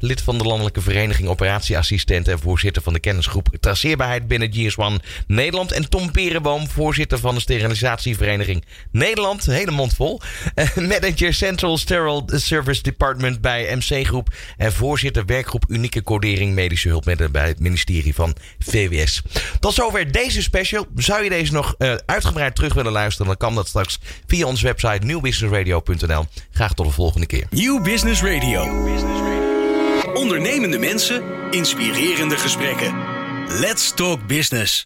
[0.01, 5.73] Lid van de Landelijke Vereniging Operatieassistenten en voorzitter van de kennisgroep Traceerbaarheid binnen GS1 Nederland.
[5.73, 9.47] En Tom Perenboom, voorzitter van de Sterilisatievereniging Nederland.
[9.47, 10.21] Hele mond vol.
[10.55, 14.29] Uh, manager Central Sterile Service Department bij MC Groep.
[14.57, 19.23] En voorzitter werkgroep Unieke Codering Medische Hulpmiddelen bij het ministerie van VWS.
[19.61, 20.87] Tot zover deze special.
[20.95, 24.65] Zou je deze nog uh, uitgebreid terug willen luisteren, dan kan dat straks via onze
[24.65, 26.27] website nieuwbusinessradio.nl.
[26.51, 27.47] Graag tot de volgende keer.
[27.51, 28.65] Nieuw Business Radio.
[30.15, 32.95] Ondernemende mensen, inspirerende gesprekken.
[33.49, 34.85] Let's talk business.